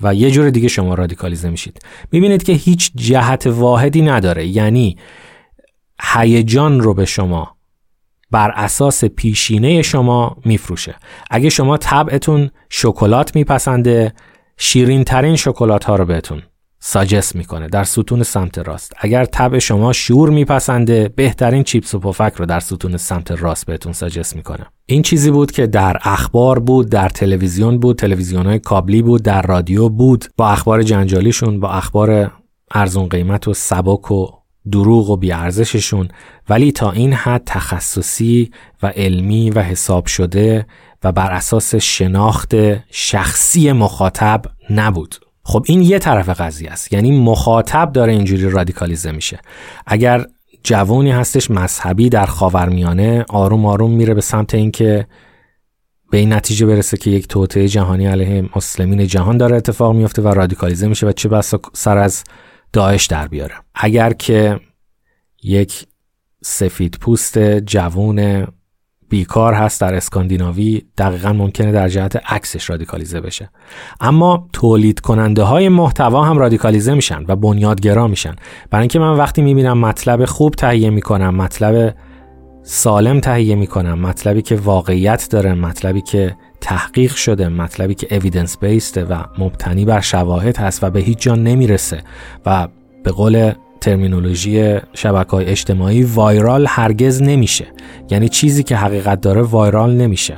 و 0.00 0.14
یه 0.14 0.30
جور 0.30 0.50
دیگه 0.50 0.68
شما 0.68 0.94
رادیکالیزه 0.94 1.50
میشید 1.50 1.78
می‌بینید 2.12 2.42
که 2.42 2.52
هیچ 2.52 2.92
جهت 2.94 3.46
واحدی 3.46 4.02
نداره 4.02 4.46
یعنی 4.46 4.96
هیجان 6.02 6.80
رو 6.80 6.94
به 6.94 7.04
شما 7.04 7.56
بر 8.30 8.50
اساس 8.50 9.04
پیشینه 9.04 9.82
شما 9.82 10.37
میفروشه. 10.44 10.94
اگه 11.30 11.48
شما 11.48 11.76
طبعتون 11.76 12.50
شکلات 12.70 13.37
میپسنده 13.37 14.12
شیرین 14.56 15.04
ترین 15.04 15.37
شکلات 15.37 15.85
ها 15.85 15.96
رو 15.96 16.04
بهتون 16.04 16.42
ساجست 16.78 17.37
می‌کنه 17.37 17.68
در 17.68 17.85
ستون 17.85 18.22
سمت 18.22 18.59
راست. 18.59 18.92
اگر 18.98 19.24
طبع 19.24 19.59
شما 19.59 19.92
شور 19.92 20.30
میپسنده 20.30 21.09
بهترین 21.09 21.62
چیپس 21.62 21.94
و 21.94 21.98
پفک 21.98 22.32
رو 22.37 22.46
در 22.46 22.61
ستون 22.61 22.96
سمت 22.96 23.30
راست 23.30 23.66
بهتون 23.66 23.92
ساجست 23.92 24.37
می‌کنه. 24.37 24.66
این 24.87 25.02
چیزی 25.02 25.30
بود 25.30 25.50
که 25.50 25.66
در 25.66 25.96
اخبار 26.02 26.59
بود 26.59 26.90
در 26.90 27.09
تلویزیون 27.09 27.78
بود 27.78 27.98
تلویزیون 27.98 28.46
های 28.46 28.59
کابلی 28.59 29.02
بود 29.02 29.22
در 29.22 29.42
رادیو 29.42 29.88
بود. 29.88 30.24
با 30.37 30.48
اخبار 30.48 30.82
جنجالیشون 30.82 31.61
با 31.61 31.68
اخبار 31.68 32.32
ارزون 32.70 33.09
قیمت 33.09 33.48
و 33.48 33.54
سبک 33.54 34.11
و 34.11 34.26
دروغ 34.72 35.11
و 35.11 35.16
بیارزششون 35.16 36.09
ولی 36.48 36.72
تا 36.72 36.90
این 36.90 37.12
حد 37.12 37.42
تخصصی 37.46 38.50
و 38.83 38.87
علمی 38.87 39.50
و 39.50 39.61
حساب 39.61 40.07
شده 40.07 40.66
و 41.05 41.12
بر 41.12 41.31
اساس 41.33 41.74
شناخت 41.74 42.55
شخصی 42.90 43.72
مخاطب 43.72 44.42
نبود. 44.70 45.14
خب 45.42 45.64
این 45.66 45.83
یه 45.83 45.98
طرف 45.98 46.40
قضیه 46.40 46.70
است. 46.70 46.92
یعنی 46.92 47.20
مخاطب 47.20 47.92
داره 47.92 48.12
اینجوری 48.12 48.50
رادیکالیزه 48.50 49.12
میشه. 49.12 49.40
اگر 49.87 50.26
جوانی 50.62 51.11
هستش 51.11 51.50
مذهبی 51.50 52.09
در 52.09 52.26
خاورمیانه 52.26 53.24
آروم 53.29 53.66
آروم 53.66 53.90
میره 53.90 54.14
به 54.14 54.20
سمت 54.20 54.55
اینکه 54.55 55.07
به 56.11 56.18
این 56.18 56.33
نتیجه 56.33 56.66
برسه 56.66 56.96
که 56.96 57.11
یک 57.11 57.29
توطعه 57.29 57.68
جهانی 57.68 58.07
علیه 58.07 58.50
مسلمین 58.57 59.07
جهان 59.07 59.37
داره 59.37 59.57
اتفاق 59.57 59.94
میفته 59.94 60.22
و 60.22 60.29
رادیکالیزه 60.29 60.88
میشه 60.88 61.07
و 61.07 61.12
چه 61.12 61.29
بسا 61.29 61.61
سر 61.72 61.98
از 61.98 62.24
داعش 62.76 63.06
در 63.06 63.28
بیاره. 63.28 63.54
اگر 63.74 64.12
که 64.12 64.60
یک 65.42 65.86
سفید 66.42 66.98
پوست 67.00 67.38
جوون 67.58 68.46
بیکار 69.08 69.54
هست 69.54 69.80
در 69.80 69.94
اسکاندیناوی 69.94 70.82
دقیقا 70.98 71.32
ممکنه 71.32 71.72
در 71.72 71.88
جهت 71.88 72.16
عکسش 72.16 72.70
رادیکالیزه 72.70 73.20
بشه. 73.20 73.50
اما 74.00 74.48
تولید 74.52 75.00
کننده 75.00 75.42
های 75.42 75.68
محتوا 75.68 76.24
هم 76.24 76.38
رادیکالیزه 76.38 76.94
میشن 76.94 77.24
و 77.28 77.36
بنیادگرا 77.36 78.06
میشن. 78.06 78.34
برای 78.70 78.82
اینکه 78.82 78.98
من 78.98 79.12
وقتی 79.12 79.42
می‌بینم 79.42 79.78
مطلب 79.78 80.24
خوب 80.24 80.54
تهیه 80.54 80.90
می‌کنم 80.90 81.34
مطلب 81.34 81.94
سالم 82.62 83.20
تهیه 83.20 83.54
می‌کنم 83.54 83.98
مطلبی 83.98 84.42
که 84.42 84.56
واقعیت 84.56 85.28
داره 85.30 85.54
مطلبی 85.54 86.00
که 86.00 86.36
تحقیق 86.60 87.14
شده 87.14 87.48
مطلبی 87.48 87.94
که 87.94 88.16
اویدنس 88.16 88.58
بیسته 88.58 89.04
و 89.04 89.22
مبتنی 89.38 89.84
بر 89.84 90.00
شواهد 90.00 90.56
هست 90.56 90.84
و 90.84 90.90
به 90.90 91.00
هیچ 91.00 91.18
جا 91.18 91.34
نمی‌رسه 91.34 92.02
و 92.46 92.68
به 93.04 93.12
قول 93.12 93.52
ترمینولوژی 93.80 94.78
شبکه 94.94 95.30
های 95.30 95.44
اجتماعی 95.44 96.02
وایرال 96.02 96.66
هرگز 96.68 97.22
نمیشه. 97.22 97.66
یعنی 98.10 98.28
چیزی 98.28 98.62
که 98.62 98.76
حقیقت 98.76 99.20
داره 99.20 99.42
وایرال 99.42 99.92
نمیشه. 99.92 100.36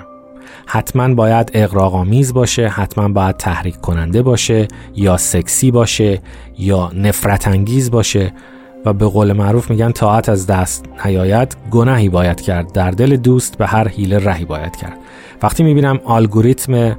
حتما 0.66 1.14
باید 1.14 1.50
اقراقامیز 1.54 2.34
باشه 2.34 2.68
حتما 2.68 3.08
باید 3.08 3.36
تحریک 3.36 3.76
کننده 3.76 4.22
باشه 4.22 4.68
یا 4.96 5.16
سکسی 5.16 5.70
باشه 5.70 6.20
یا 6.58 6.90
نفرت 6.94 7.48
انگیز 7.48 7.90
باشه. 7.90 8.32
و 8.84 8.92
به 8.92 9.06
قول 9.06 9.32
معروف 9.32 9.70
میگن 9.70 9.92
طاعت 9.92 10.28
از 10.28 10.46
دست 10.46 10.84
نیاید 11.04 11.56
گناهی 11.70 12.08
باید 12.08 12.40
کرد. 12.40 12.72
در 12.72 12.90
دل 12.90 13.16
دوست 13.16 13.58
به 13.58 13.66
هر 13.66 13.88
حیله 13.88 14.18
رهی 14.18 14.44
باید 14.44 14.76
کرد. 14.76 14.96
وقتی 15.42 15.62
می‌بینم 15.62 16.00
الگوریتم 16.06 16.96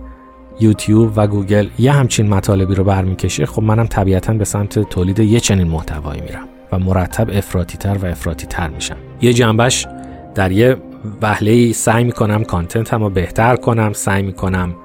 یوتیوب 0.59 1.13
و 1.15 1.27
گوگل 1.27 1.67
یه 1.79 1.91
همچین 1.91 2.29
مطالبی 2.29 2.75
رو 2.75 2.83
برمیکشه 2.83 3.45
خب 3.45 3.63
منم 3.63 3.87
طبیعتا 3.87 4.33
به 4.33 4.45
سمت 4.45 4.79
تولید 4.79 5.19
یه 5.19 5.39
چنین 5.39 5.67
محتوایی 5.67 6.21
میرم 6.21 6.47
و 6.71 6.79
مرتب 6.79 7.29
افراطی 7.33 7.77
تر 7.77 7.97
و 7.97 8.05
افراطی 8.05 8.47
تر 8.47 8.69
میشم. 8.69 8.95
یه 9.21 9.33
جنبش 9.33 9.87
در 10.35 10.51
یه 10.51 10.77
وهله 11.21 11.73
سعی 11.73 12.03
می‌کنم 12.03 12.43
کانتنت 12.43 12.93
هم 12.93 13.03
رو 13.03 13.09
بهتر 13.09 13.55
کنم 13.55 13.93
سعی 13.93 14.21
می‌کنم 14.21 14.75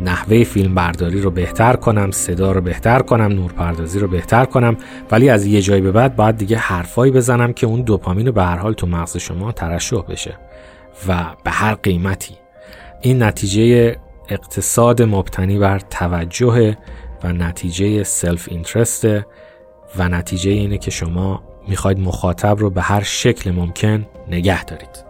نحوه 0.00 0.44
فیلم 0.44 0.74
برداری 0.74 1.20
رو 1.20 1.30
بهتر 1.30 1.76
کنم 1.76 2.10
صدا 2.10 2.52
رو 2.52 2.60
بهتر 2.60 3.02
کنم 3.02 3.32
نورپردازی 3.32 3.98
رو 3.98 4.08
بهتر 4.08 4.44
کنم. 4.44 4.76
ولی 5.10 5.30
از 5.30 5.46
یه 5.46 5.62
جایی 5.62 5.80
به 5.80 5.92
بعد 5.92 6.16
باید 6.16 6.36
دیگه 6.36 6.56
حرفایی 6.56 7.12
بزنم 7.12 7.52
که 7.52 7.66
اون 7.66 7.82
دوپامین 7.82 8.26
رو 8.26 8.32
به 8.32 8.42
هر 8.42 8.56
حال 8.56 8.72
تو 8.72 8.86
مغز 8.86 9.16
شما 9.16 9.52
ترشح 9.52 10.02
بشه 10.08 10.38
و 11.08 11.26
به 11.44 11.50
هر 11.50 11.74
قیمتی. 11.74 12.34
این 13.00 13.22
نتیجه 13.22 13.96
اقتصاد 14.28 15.02
مبتنی 15.02 15.58
بر 15.58 15.78
توجه 15.78 16.76
و 17.24 17.32
نتیجه 17.32 18.02
سلف 18.02 18.48
اینترسته 18.50 19.26
و 19.98 20.08
نتیجه 20.08 20.50
اینه 20.50 20.78
که 20.78 20.90
شما 20.90 21.42
می‌خواید 21.68 21.98
مخاطب 21.98 22.58
رو 22.58 22.70
به 22.70 22.82
هر 22.82 23.02
شکل 23.02 23.50
ممکن 23.50 24.06
نگه 24.28 24.64
دارید. 24.64 25.09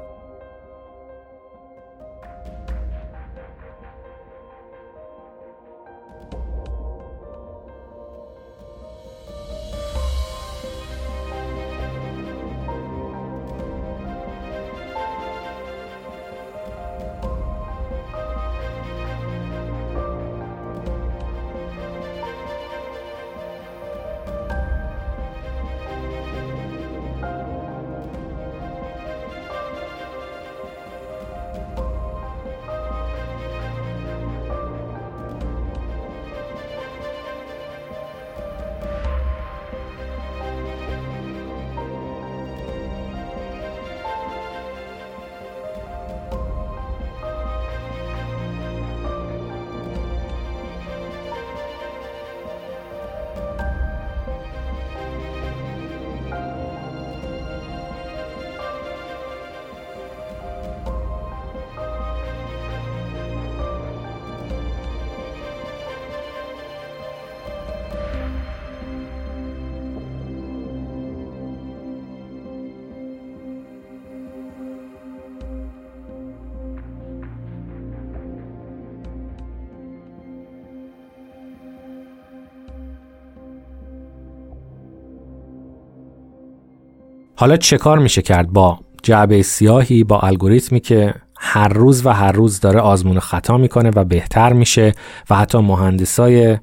حالا 87.40 87.56
چه 87.56 87.78
کار 87.78 87.98
میشه 87.98 88.22
کرد 88.22 88.50
با 88.50 88.78
جعبه 89.02 89.42
سیاهی 89.42 90.04
با 90.04 90.20
الگوریتمی 90.20 90.80
که 90.80 91.14
هر 91.38 91.68
روز 91.68 92.06
و 92.06 92.10
هر 92.10 92.32
روز 92.32 92.60
داره 92.60 92.80
آزمون 92.80 93.20
خطا 93.20 93.58
می‌کنه 93.58 93.90
و 93.96 94.04
بهتر 94.04 94.52
میشه 94.52 94.92
و 95.30 95.36
حتی 95.36 95.58
مهندسای 95.58 96.58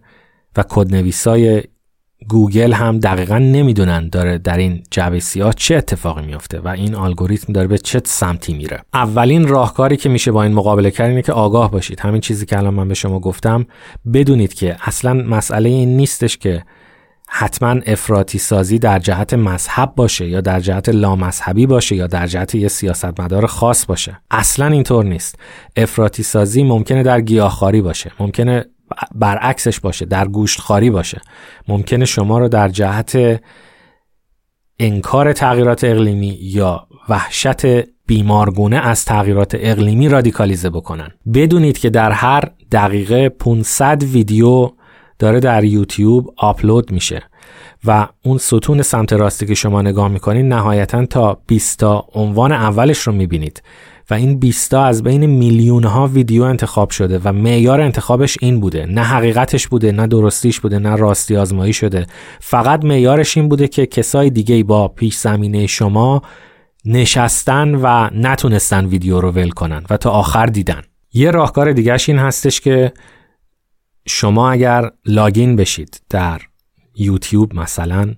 و 0.57 0.63
کدنویسای 0.69 1.63
گوگل 2.29 2.73
هم 2.73 2.99
دقیقا 2.99 3.37
نمی‌دونن 3.37 4.09
داره 4.09 4.37
در 4.37 4.57
این 4.57 4.83
جعبه 4.91 5.19
سیاه 5.19 5.53
چه 5.53 5.75
اتفاقی 5.75 6.25
میفته 6.25 6.59
و 6.59 6.67
این 6.67 6.95
الگوریتم 6.95 7.53
داره 7.53 7.67
به 7.67 7.77
چه 7.77 8.01
سمتی 8.05 8.53
میره. 8.53 8.79
اولین 8.93 9.47
راهکاری 9.47 9.97
که 9.97 10.09
میشه 10.09 10.31
با 10.31 10.43
این 10.43 10.53
مقابله 10.53 10.91
کرد 10.91 11.09
اینه 11.09 11.21
که 11.21 11.33
آگاه 11.33 11.71
باشید. 11.71 11.99
همین 11.99 12.21
چیزی 12.21 12.45
که 12.45 12.57
الان 12.57 12.73
من 12.73 12.87
به 12.87 12.93
شما 12.93 13.19
گفتم 13.19 13.65
بدونید 14.13 14.53
که 14.53 14.77
اصلا 14.81 15.13
مسئله 15.13 15.69
این 15.69 15.97
نیستش 15.97 16.37
که 16.37 16.63
حتما 17.29 17.75
افراطی 17.85 18.37
سازی 18.37 18.79
در 18.79 18.99
جهت 18.99 19.33
مذهب 19.33 19.93
باشه 19.95 20.27
یا 20.27 20.41
در 20.41 20.59
جهت 20.59 20.89
لامذهبی 20.89 21.65
باشه 21.65 21.95
یا 21.95 22.07
در 22.07 22.27
جهت 22.27 22.55
یه 22.55 22.67
سیاستمدار 22.67 23.45
خاص 23.45 23.85
باشه. 23.85 24.19
اصلا 24.31 24.67
اینطور 24.67 25.05
نیست. 25.05 25.35
افراطی 25.75 26.23
سازی 26.23 26.63
ممکنه 26.63 27.03
در 27.03 27.21
گیاهخواری 27.21 27.81
باشه 27.81 28.11
ممکنه 28.19 28.65
برعکسش 29.15 29.79
باشه 29.79 30.05
در 30.05 30.27
گوشتخواری 30.27 30.89
باشه. 30.89 31.21
ممکنه 31.67 32.05
شما 32.05 32.39
رو 32.39 32.49
در 32.49 32.69
جهت 32.69 33.41
انکار 34.79 35.33
تغییرات 35.33 35.83
اقلیمی 35.83 36.37
یا 36.41 36.87
وحشت 37.09 37.65
بیمارگونه 38.07 38.77
از 38.77 39.05
تغییرات 39.05 39.55
اقلیمی 39.59 40.09
رادیکالیزه 40.09 40.69
بکنن. 40.69 41.11
بدونید 41.33 41.77
که 41.77 41.89
در 41.89 42.11
هر 42.11 42.43
دقیقه 42.71 43.29
500 43.29 44.03
ویدیو 44.03 44.71
داره 45.19 45.39
در 45.39 45.63
یوتیوب 45.63 46.34
آپلود 46.38 46.91
میشه 46.91 47.23
و 47.86 48.08
اون 48.23 48.38
ستون 48.38 48.82
سمت 48.82 49.13
راستی 49.13 49.45
که 49.45 49.53
شما 49.53 49.82
نگاه 49.82 50.08
می‌کنید 50.08 50.45
نهایتا 50.45 51.06
تا 51.06 51.38
20 51.47 51.80
تا 51.80 52.06
عنوان 52.13 52.51
اولش 52.51 52.97
رو 52.97 53.13
می‌بینید 53.13 53.63
و 54.10 54.13
این 54.13 54.39
20 54.39 54.71
تا 54.71 54.86
از 54.86 55.03
بین 55.03 55.25
میلیون 55.25 55.84
ها 55.84 56.08
ویدیو 56.08 56.43
انتخاب 56.43 56.89
شده 56.89 57.19
و 57.23 57.34
معیار 57.34 57.82
انتخابش 57.82 58.38
این 58.41 58.60
بوده. 58.60 58.86
نه 58.86 59.01
حقیقتش 59.01 59.67
بوده 59.67 59.91
نه 59.91 60.08
درستیش 60.08 60.60
بوده 60.60 60.80
نه 60.80 60.95
راستی 60.95 61.38
آزمایی 61.38 61.73
شده. 61.73 62.06
فقط 62.39 62.86
معیارش 62.86 63.38
این 63.38 63.49
بوده 63.49 63.67
که 63.67 63.86
کسای 63.86 64.30
دیگه 64.30 64.63
با 64.63 64.88
پیش 64.88 65.15
زمینه 65.15 65.67
شما 65.67 66.21
نشستن 66.86 67.75
و 67.75 68.10
نتونستن 68.13 68.86
ویدیو 68.86 69.21
رو 69.21 69.32
ول 69.32 69.49
کنن 69.49 69.84
و 69.89 69.97
تا 69.97 70.10
آخر 70.10 70.45
دیدن. 70.45 70.82
یه 71.13 71.32
راهکار 71.32 71.71
دیگهش 71.71 72.10
این 72.10 72.19
هستش 72.19 72.62
که 72.62 72.91
شما 74.08 74.52
اگر 74.52 74.91
login 75.06 75.56
بشید 75.56 76.02
در 76.10 76.41
یوتیوب 76.96 77.56
مثلا 77.56 78.15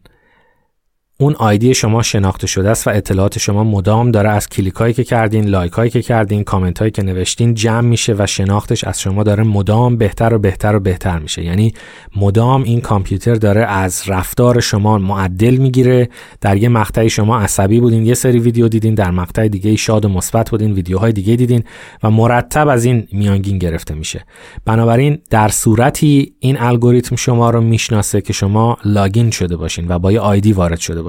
اون 1.21 1.35
ID 1.35 1.73
شما 1.73 2.01
شناخته 2.01 2.47
شده 2.47 2.69
است 2.69 2.87
و 2.87 2.89
اطلاعات 2.89 3.39
شما 3.39 3.63
مدام 3.63 4.11
داره 4.11 4.29
از 4.29 4.49
کلیک 4.49 4.73
هایی 4.73 4.93
که 4.93 5.03
کردین 5.03 5.45
like 5.45 5.71
هایی 5.71 5.89
که 5.89 6.01
کردین 6.01 6.43
کامنت 6.43 6.79
هایی 6.79 6.91
که 6.91 7.03
نوشتین 7.03 7.53
جمع 7.53 7.81
میشه 7.81 8.15
و 8.17 8.25
شناختش 8.25 8.83
از 8.83 9.01
شما 9.01 9.23
داره 9.23 9.43
مدام 9.43 9.97
بهتر 9.97 10.33
و 10.33 10.39
بهتر 10.39 10.75
و 10.75 10.79
بهتر 10.79 11.19
میشه. 11.19 11.43
یعنی 11.43 11.73
مدام 12.15 12.63
این 12.63 12.81
کامپیوتر 12.81 13.35
داره 13.35 13.65
از 13.65 14.03
رفتار 14.07 14.59
شما 14.59 14.97
معدل 14.97 15.55
می‌گیره. 15.55 16.09
در 16.41 16.57
یه 16.57 16.69
مقطعی 16.69 17.09
شما 17.09 17.39
عصبی 17.39 17.79
بودین 17.79 18.05
یه 18.05 18.13
سری 18.13 18.39
ویدیو 18.39 18.67
دیدین 18.67 18.95
در 18.95 19.11
مقطع 19.11 19.47
دیگه 19.47 19.75
شاد 19.75 20.05
و 20.05 20.09
مثبت 20.09 20.49
بودین 20.49 20.73
ویدیوهای 20.73 21.11
دیگه 21.11 21.35
دیدین 21.35 21.63
و 22.03 22.11
مرتب 22.11 22.67
از 22.67 22.85
این 22.85 23.07
میانگین 23.11 23.57
گرفته 23.57 23.95
میشه. 23.95 24.25
بنابراین 24.65 25.17
در 25.29 25.47
صورتی 25.47 26.33
این 26.39 26.57
الگوریتم 26.59 27.15
شما 27.15 27.49
رو 27.49 27.61
می‌شناسه 27.61 28.21
که 28.21 28.33
شما 28.33 28.77
login 28.85 29.31
شده 29.31 29.55
باشین 29.55 29.85
و 29.87 29.99
با 29.99 30.11
یه 30.11 30.19
ID 30.19 30.53
وارد 30.53 30.79
شده 30.79 31.01
باشین 31.01 31.08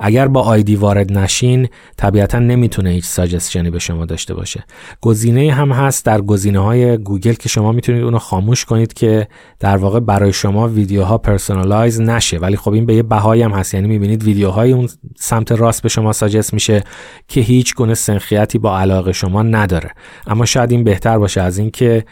اگر 0.00 0.28
با 0.28 0.42
ID 0.42 0.76
وارد 0.76 1.12
نشین 1.18 1.68
طبیعتا 1.96 2.38
نمی‌تونه 2.38 2.90
هیچ 2.90 3.04
suggestion 3.04 3.64
ی 3.64 3.70
به 3.70 3.78
شما 3.78 4.04
داشته 4.04 4.34
باشه. 4.34 4.64
گزینه 5.00 5.52
هم 5.52 5.72
هست 5.72 6.04
در 6.04 6.20
گزینه 6.20 6.58
های 6.58 6.98
گوگل 6.98 7.32
که 7.32 7.48
شما 7.48 7.72
می‌تونید 7.72 8.02
اونو 8.02 8.18
خاموش 8.18 8.64
کنید 8.64 8.92
که 8.92 9.28
در 9.60 9.76
واقع 9.76 10.00
برای 10.00 10.32
شما 10.32 10.68
ویدیوها 10.68 11.18
personalize 11.18 12.00
نشه. 12.00 12.38
ولی 12.38 12.56
خب 12.56 12.72
این 12.72 12.86
به 12.86 12.94
یه 12.94 13.02
بهایی 13.02 13.42
هم 13.42 13.52
هست. 13.52 13.74
یعنی 13.74 13.88
می‌بینید 13.88 14.24
ویدیوهای 14.24 14.72
اون 14.72 14.88
سمت 15.18 15.52
راست 15.52 15.82
به 15.82 15.88
شما 15.88 16.12
suggest 16.12 16.54
میشه 16.54 16.84
که 17.28 17.40
هیچ 17.40 17.74
گونه 17.74 17.94
سنخیتی 17.94 18.58
با 18.58 18.78
علاقه 18.78 19.12
شما 19.12 19.42
نداره. 19.42 19.90
اما 20.26 20.44
شاید 20.44 20.70
این 20.70 20.84
بهتر 20.84 21.18
باشه 21.18 21.40
از 21.40 21.58
اینکه 21.58 22.04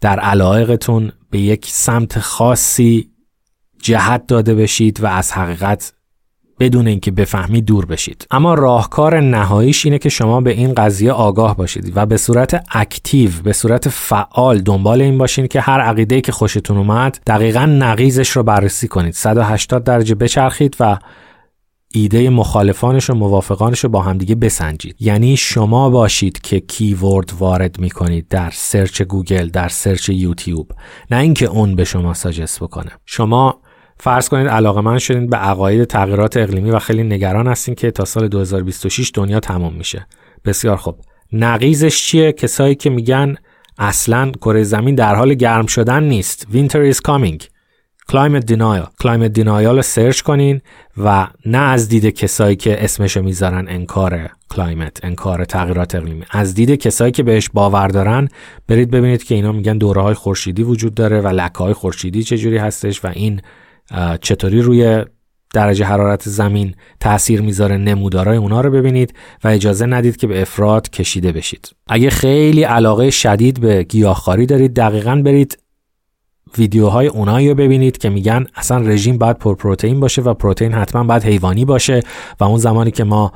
در 0.00 0.20
علایقتون 0.20 1.12
به 1.30 1.38
یک 1.38 1.66
سمت 1.68 2.18
خاصی 2.18 3.10
جهت 3.82 4.26
داده 4.26 4.54
بشید 4.54 5.00
و 5.00 5.06
از 5.06 5.32
حقیقت 5.32 5.92
بدون 6.60 6.86
اینکه 6.86 7.10
بفهمی 7.10 7.62
دور 7.62 7.86
بشید. 7.86 8.26
اما 8.30 8.54
راهکار 8.54 9.20
نهاییش 9.20 9.84
اینه 9.86 9.98
که 9.98 10.08
شما 10.08 10.40
به 10.40 10.50
این 10.50 10.74
قضیه 10.74 11.12
آگاه 11.12 11.56
باشید 11.56 11.92
و 11.96 12.06
به 12.06 12.16
صورت 12.16 12.64
اکتیو 12.72 13.30
به 13.44 13.52
صورت 13.52 13.88
فعال 13.88 14.58
دنبال 14.60 15.02
این 15.02 15.18
باشین 15.18 15.46
که 15.46 15.60
هر 15.60 15.80
عقیده 15.80 16.20
که 16.20 16.32
خوشتون 16.32 16.76
اومد 16.76 17.20
دقیقا 17.26 17.66
نقیزش 17.66 18.30
رو 18.30 18.42
بررسی 18.42 18.88
کنید. 18.88 19.14
180 19.14 19.84
درجه 19.84 20.14
بچرخید 20.14 20.76
و 20.80 20.98
ایده 21.94 22.30
مخالفانش 22.30 23.10
و 23.10 23.14
موافقانش 23.14 23.84
رو 23.84 23.90
با 23.90 24.02
همدیگه 24.02 24.34
بسنجید. 24.34 24.96
یعنی 25.00 25.36
شما 25.36 25.90
باشید 25.90 26.40
که 26.40 26.60
keyword 26.60 27.32
وارد 27.38 27.78
می‌کنید 27.78 28.28
در 28.28 28.50
search 28.54 29.02
گوگل 29.02 29.48
در 29.48 29.68
search 29.68 30.08
یوتیوب. 30.08 30.72
نه 31.10 31.16
اینکه 31.16 31.46
اون 31.46 31.76
به 31.76 31.84
شما 31.84 32.14
suggest 32.14 32.60
بکنه. 32.60 32.90
شما 33.06 33.60
فرض 34.00 34.28
کنید 34.28 34.48
علاقه‌مند 34.48 34.98
شدین 34.98 35.26
به 35.26 35.36
عقاید 35.36 35.84
تغییرات 35.84 36.36
اقلیمی 36.36 36.70
و 36.70 36.78
خیلی 36.78 37.02
نگران 37.02 37.46
هستین 37.46 37.74
که 37.74 37.90
تا 37.90 38.04
سال 38.04 38.28
2026 38.28 39.10
دنیا 39.14 39.40
تمام 39.40 39.74
میشه. 39.74 40.06
بسیار 40.44 40.76
خوب. 40.76 40.96
نقیضش 41.32 42.02
چیه؟ 42.02 42.32
کسایی 42.32 42.74
که 42.74 42.90
میگن 42.90 43.34
اصلا 43.78 44.32
کره 44.40 44.62
زمین 44.62 44.94
در 44.94 45.14
حال 45.14 45.34
گرم 45.34 45.66
شدن 45.66 46.02
نیست. 46.02 46.46
Winter 46.52 46.94
is 46.94 46.98
coming. 47.08 47.44
climate 48.08 48.46
denial 48.46 48.84
climate 49.00 49.32
denial 49.32 49.76
رو 49.76 49.82
search 49.82 50.20
کنین 50.20 50.60
و 50.96 51.26
نه 51.46 51.58
از 51.58 51.88
دید 51.88 52.06
کسایی 52.06 52.56
که 52.56 52.84
اسمشو 52.84 53.22
می‌ذارن 53.22 53.66
انکار 53.68 54.28
climate 54.50 55.04
انکار 55.04 55.44
تغییرات 55.44 55.94
اقلیمی. 55.94 56.24
از 56.30 56.54
دید 56.54 56.70
کسایی 56.74 57.12
که 57.12 57.22
بهش 57.22 57.50
باور 57.52 57.88
دارن 57.88 58.28
برید 58.68 58.90
ببینید 58.90 59.24
که 59.24 59.34
اینا 59.34 59.52
میگن 59.52 59.78
دوره 59.78 60.02
های 60.02 60.14
خورشیدی 60.14 60.62
وجود 60.62 60.94
داره 60.94 61.20
و 61.20 61.28
لکه 61.28 61.58
های 61.58 61.72
خورشیدی 61.72 62.22
چجوری 62.22 62.56
هستش 62.56 63.04
و 63.04 63.08
این 63.14 63.40
چطوری 64.20 64.62
روی 64.62 65.04
درجه 65.54 65.84
حرارت 65.84 66.28
زمین 66.28 66.74
تاثیر 67.00 67.40
می‌ذاره 67.42 67.76
نمودارای 67.76 68.36
اونا 68.36 68.60
رو 68.60 68.70
ببینید 68.70 69.14
و 69.44 69.48
اجازه 69.48 69.86
ندید 69.86 70.16
که 70.16 70.26
به 70.26 70.42
افراط 70.42 70.90
کشیده 70.90 71.32
بشید. 71.32 71.70
اگه 71.86 72.10
خیلی 72.10 72.62
علاقه 72.62 73.10
شدید 73.10 73.60
به 73.60 73.82
گیاهخواری 73.82 74.46
دارید 74.46 74.74
دقیقا 74.74 75.22
برید 75.24 75.58
ویدیوهای 76.58 77.06
اونایی 77.06 77.48
رو 77.48 77.54
ببینید 77.54 77.98
که 77.98 78.10
میگن 78.10 78.46
اصلا 78.54 78.78
رژیم 78.78 79.18
باید 79.18 79.38
پرپروتئین 79.38 80.00
باشه 80.00 80.22
و 80.22 80.34
پروتئین 80.34 80.72
حتما 80.72 81.04
باید 81.04 81.24
حیوانی 81.24 81.64
باشه 81.64 82.00
و 82.40 82.44
اون 82.44 82.58
زمانی 82.58 82.90
که 82.90 83.04
ما 83.04 83.32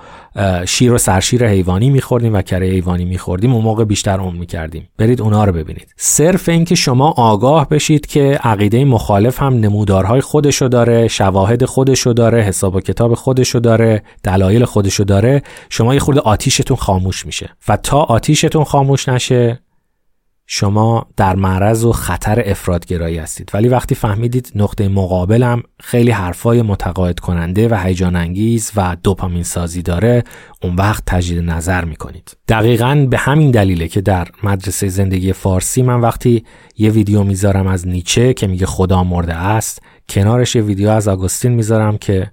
شیر 0.67 0.93
و 0.93 0.99
سرشیر 0.99 1.49
حیوانی 1.49 1.91
میخوردیم 1.91 2.35
و 2.35 2.43
کره 2.43 2.67
حیوانی 2.67 3.05
میخوردیم 3.05 3.53
اون 3.53 3.65
موقع 3.65 3.85
بیشتر 3.85 4.19
عمر 4.19 4.39
می‌کردیم. 4.39 4.89
برید 4.99 5.21
اونا 5.21 5.45
رو 5.45 5.53
ببینید. 5.53 5.95
صرف 5.97 6.49
اینکه 6.49 6.75
شما 6.75 7.11
آگاه 7.11 7.69
بشید 7.69 8.07
که 8.07 8.39
عقیده 8.43 8.85
مخالف 8.85 9.43
هم 9.43 9.55
نمودارهای 9.55 10.21
خودشو 10.21 10.69
داره 10.69 11.09
شواهد 11.09 11.65
خودشو 11.65 12.13
داره 12.13 12.43
حساب 12.43 12.75
و 12.75 12.81
کتاب 12.81 13.15
خودشو 13.15 13.59
داره 13.59 14.03
دلایل 14.23 14.65
خودشو 14.65 15.05
داره 15.05 15.43
شما 15.71 15.95
یه 15.95 16.01
خورده 16.01 16.21
آتیشتون 16.21 16.77
خاموش 16.77 17.27
میشه. 17.27 17.51
و 17.69 17.77
تا 17.77 18.01
آتیشتون 18.03 18.65
خاموش 18.65 19.09
نشه 19.09 19.62
شما 20.55 21.07
در 21.17 21.37
معرض 21.37 21.85
و 21.85 21.93
خطر 21.93 22.43
افرادگرایی 22.47 23.19
هستید. 23.19 23.51
ولی 23.55 23.69
وقتی 23.69 23.95
فهمیدید 23.95 24.53
نقطه 24.55 24.89
مقابلم 24.89 25.63
خیلی 25.81 26.11
حرفای 26.11 26.63
متقاعد 26.63 27.21
کننده 27.21 27.69
و 27.69 27.75
هیجان 27.75 28.17
انگیز 28.17 28.73
و 28.77 28.97
دوپامین 29.03 29.43
سازی 29.43 29.83
داره 29.83 30.25
اون 30.63 30.75
وقت 30.75 31.03
تجدید 31.07 31.51
نظر 31.51 31.85
می‌کنید. 31.85 32.37
دقیقا 32.49 33.07
به 33.11 33.19
همین 33.19 33.51
دلیله 33.51 33.89
که 33.89 34.01
در 34.01 34.29
مدرسه 34.43 34.89
زندگی 34.89 35.33
فارسی 35.33 35.83
من 35.83 36.01
وقتی 36.01 36.45
یه 36.77 36.91
ویدیو 36.91 37.23
می‌ذارم 37.23 37.67
از 37.67 37.89
نیچه 37.89 38.35
که 38.35 38.47
میگه 38.47 38.67
خدا 38.67 39.05
مرده 39.05 39.35
است 39.35 39.83
کنارش 40.09 40.57
یه 40.57 40.63
ویدیو 40.63 40.89
از 40.89 41.09
آگوستین 41.09 41.53
می‌ذارم 41.53 41.99
که 41.99 42.31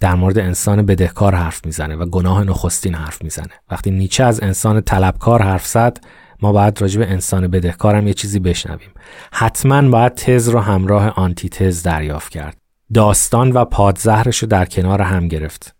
در 0.00 0.14
مورد 0.14 0.38
انسان 0.38 0.86
بدهکار 0.86 1.34
حرف 1.34 1.66
می‌زنه 1.66 1.96
و 1.96 2.06
گناه 2.06 2.44
نخستین 2.44 2.94
حرف 2.94 3.22
می‌زنه. 3.22 3.52
وقتی 3.70 3.90
نیچه 3.90 4.24
از 4.24 4.42
انسان 4.42 4.80
طلبکار 4.80 5.42
حرف 5.42 5.66
زد 5.66 5.98
ما 6.42 6.52
باید 6.52 6.80
راجع 6.80 6.98
به 6.98 7.10
انسان 7.10 7.48
بدهکارم 7.48 8.06
یه 8.06 8.14
چیزی 8.14 8.38
بشنویم. 8.38 8.90
حتما 9.32 9.90
باید 9.90 10.14
تز 10.14 10.48
رو 10.48 10.60
همراه 10.60 11.08
آنتی 11.08 11.48
تز 11.48 11.82
دریافت 11.82 12.32
کرد. 12.32 12.56
داستان 12.94 13.52
و 13.52 13.64
پادزهرش 13.64 14.38
رو 14.38 14.48
در 14.48 14.64
کنار 14.64 15.02
هم 15.02 15.28
گرفت. 15.28 15.76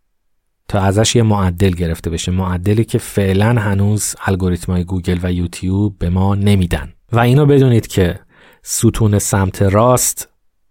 تا 0.69 0.81
ازش 0.81 1.17
یه 1.17 1.23
معدل 1.23 1.71
گرفته 1.71 2.11
بشه. 2.11 2.33
معدلی 2.33 2.85
که 2.85 2.99
فعلا 2.99 3.61
هنوز 3.61 4.15
الگوریتمای 4.27 4.85
گوگل 4.85 5.19
و 5.23 5.33
یوتیوب 5.33 5.99
به 5.99 6.11
ما 6.11 6.35
نمیدن. 6.35 6.93
و 7.13 7.19
اینو 7.19 7.47
بدونید 7.47 7.87
که 7.87 8.21
ستون 8.63 9.19
سمت 9.19 9.63
راست 9.63 10.29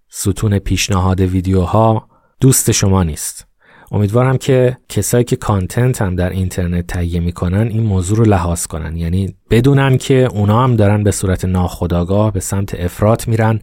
ستون 0.10 0.60
پیشنهاد 0.60 1.22
ویدیوها 1.22 2.10
دوست 2.40 2.72
شما 2.72 3.04
نیست. 3.04 3.48
امیدوارم 3.92 4.38
که 4.38 4.78
کسایی 4.90 5.24
که 5.24 5.36
content 5.36 6.02
هم 6.02 6.16
در 6.16 6.30
اینترنت 6.30 6.88
تهیه 6.88 7.20
می‌کنن 7.20 7.68
این 7.68 7.84
موضوع 7.84 8.18
رو 8.18 8.26
لحاظ 8.26 8.66
کنن. 8.66 8.98
یعنی 8.98 9.36
بدونن 9.50 9.98
که 9.98 10.28
اونا 10.32 10.64
هم 10.64 10.76
دارن 10.76 11.04
به 11.04 11.12
صورت 11.12 11.46
ناخودآگاه 11.46 12.32
به 12.32 12.40
سمت 12.40 12.76
افراط 12.80 13.28
میرن 13.28 13.60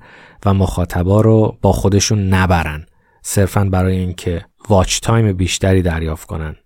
و 0.46 0.54
مخاطبا 0.54 1.20
رو 1.20 1.58
با 1.62 1.72
خودشون 1.72 2.28
نبرن. 2.28 2.87
صرفا 3.22 3.64
برای 3.64 3.96
اینکه 3.96 4.44
watch 4.68 5.01
time 5.01 5.33
بیشتری 5.32 5.82
دریافت 5.82 6.26
کنن 6.26 6.56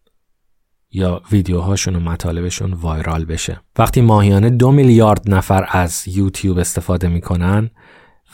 یا 0.91 1.23
ویدیوهاشون 1.33 1.97
و 1.97 2.01
مطالبشون 2.01 2.73
viral 2.73 3.25
بشه. 3.25 3.61
وقتی 3.79 4.01
ماهیانه 4.01 4.51
دو 4.51 4.73
میلیارد 4.73 5.23
نفر 5.31 5.67
از 5.71 6.09
یوتیوب 6.09 6.59
استفاده 6.59 7.09
می‌کنن 7.09 7.71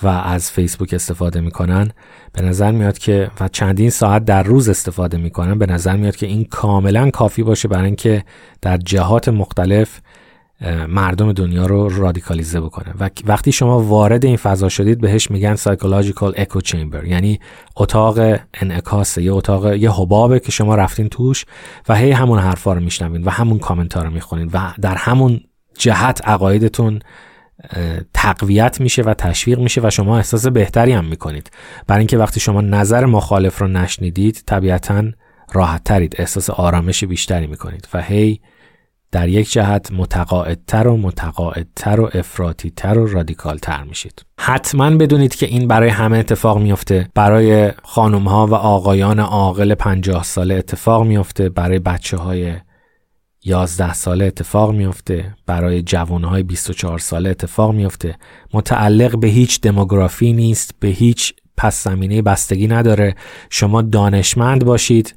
و 0.03 0.07
از 0.07 0.51
فیسبوک 0.51 0.95
استفاده 0.95 1.41
می‌کنن. 1.41 1.91
به 2.33 2.43
نظر 2.43 2.71
میاد 2.71 2.99
که 2.99 3.31
و 3.41 3.49
چندین 3.49 3.91
ساعت 3.91 4.25
در 4.25 4.43
روز 4.43 4.69
استفاده 4.69 5.17
می‌کنن. 5.17 5.59
به 5.59 5.67
نظر 5.67 5.97
میاد 5.97 6.17
که 6.17 6.27
این 6.27 6.45
کاملا 6.45 7.11
کافی 7.11 7.43
باشه 7.43 7.69
برای 7.69 7.87
اینکه 7.87 8.25
در 8.61 8.77
جهات 8.77 9.29
مختلف 9.29 10.01
مردم 10.89 11.33
دنیا 11.33 11.67
رو 11.67 11.89
رادیکالیزه 11.89 12.61
بکنه. 12.61 12.95
و 13.01 13.11
وقتی 13.25 13.53
شما 13.53 13.83
وارد 13.83 14.25
این 14.25 14.37
فضا 14.37 14.69
شدید 14.69 15.01
بهش 15.01 15.31
میگن 15.31 15.55
psychological 15.55 16.35
echo 16.37 16.61
chamber 16.61 17.05
یعنی 17.05 17.41
اتاق 17.77 18.19
انعکاسه 18.55 19.23
یه 19.23 19.33
اتاق 19.33 19.73
یه 19.73 19.91
حبابه 19.91 20.41
که 20.41 20.53
شما 20.53 20.75
رفتین 20.75 21.09
توش 21.09 21.45
و 21.89 21.97
هی 21.97 22.11
همون 22.11 22.39
حرفا 22.39 22.73
رو 22.73 22.81
میشنوین 22.81 23.25
و 23.25 23.31
همون 23.31 23.59
کامنت 23.59 23.97
ها 23.97 24.03
رو 24.03 24.11
می‌خونین 24.11 24.51
و 24.53 24.73
در 24.81 24.95
همون 24.95 25.41
جهت 25.79 26.21
عقایدتون 26.29 27.01
تقویت 28.15 28.81
میشه 28.81 29.03
و 29.03 29.15
تشویق 29.15 29.59
میشه 29.59 29.81
و 29.85 29.91
شما 29.91 30.17
احساس 30.17 30.47
بهتری 30.47 30.93
هم 30.93 31.05
می‌کنید. 31.05 31.51
برای 31.87 31.99
اینکه 31.99 32.19
وقتی 32.19 32.41
شما 32.41 32.61
نظر 32.61 33.07
مخالف 33.07 33.59
رو 33.59 33.69
نشنیدید 33.69 34.43
طبیعتا 34.47 35.05
راحت 35.53 35.85
ترید 35.85 36.15
احساس 36.19 36.51
آرامش 36.51 37.05
بیشتری 37.05 37.47
می‌کنید 37.47 37.89
و 37.95 38.03
هی 38.03 38.41
در 39.13 39.29
یک 39.29 39.53
جهت 39.53 39.93
متقاعدتر 39.93 40.87
و 40.87 40.97
متقاعدتر 40.97 42.01
و 42.01 42.11
افراطیتر 42.15 42.99
و 42.99 43.07
رادیکالتر 43.07 43.83
میشید. 43.83 44.25
حتما 44.41 44.91
بدونید 44.91 45.35
که 45.35 45.47
این 45.47 45.69
برای 45.69 45.89
همه 45.89 46.19
اتفاق 46.19 46.59
میفته 46.59 47.09
برای 47.15 47.71
خانم 47.83 48.29
ها 48.29 48.47
و 48.47 48.55
آقایان 48.55 49.21
عاقل 49.21 49.75
پنجاه 49.75 50.25
ساله 50.25 50.55
اتفاق 50.55 51.07
میفته 51.07 51.49
برای 51.49 51.79
بچه 51.79 52.17
های 52.17 52.55
11 53.45 53.93
ساله 53.93 54.25
اتفاق 54.25 54.73
میفته 54.73 55.35
برای 55.47 55.83
جوانهای 55.83 56.43
24 56.43 56.99
ساله 56.99 57.31
اتفاق 57.31 57.75
میفته 57.75 58.17
متعلق 58.55 59.19
به 59.19 59.29
هیچ 59.29 59.61
دموگرافی 59.61 60.33
نیست 60.33 60.75
به 60.81 60.89
هیچ 60.89 61.35
پس 61.57 61.85
زمینه 61.85 62.23
بستگی 62.23 62.69
نداره. 62.69 63.15
شما 63.51 63.83
دانشمند 63.83 64.65
باشید. 64.65 65.15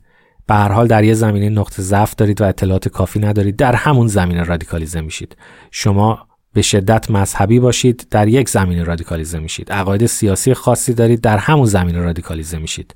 به 0.48 0.56
هر 0.56 0.72
حال 0.72 0.88
در 0.88 1.04
یه 1.04 1.14
زمینه 1.14 1.50
نقطه 1.50 1.82
ضعف 1.82 2.16
دارید 2.16 2.42
و 2.42 2.44
اطلاعات 2.44 2.88
کافی 2.88 3.20
ندارید. 3.20 3.56
در 3.56 3.76
همون 3.76 4.08
زمینه 4.08 4.44
رادیکالیزه 4.44 5.02
میشید. 5.02 5.38
شما 5.72 6.28
به 6.54 6.62
شدت 6.62 7.12
مذهبی 7.12 7.60
باشید 7.60 8.08
در 8.12 8.28
یک 8.28 8.50
زمینه 8.50 8.84
رادیکالیزه 8.84 9.40
میشید. 9.40 9.72
عقاید 9.72 10.06
سیاسی 10.06 10.54
خاصی 10.54 10.94
دارید 10.94 11.22
در 11.22 11.38
همون 11.38 11.66
زمینه 11.66 12.00
رادیکالیزه 12.00 12.58
میشید. 12.58 12.96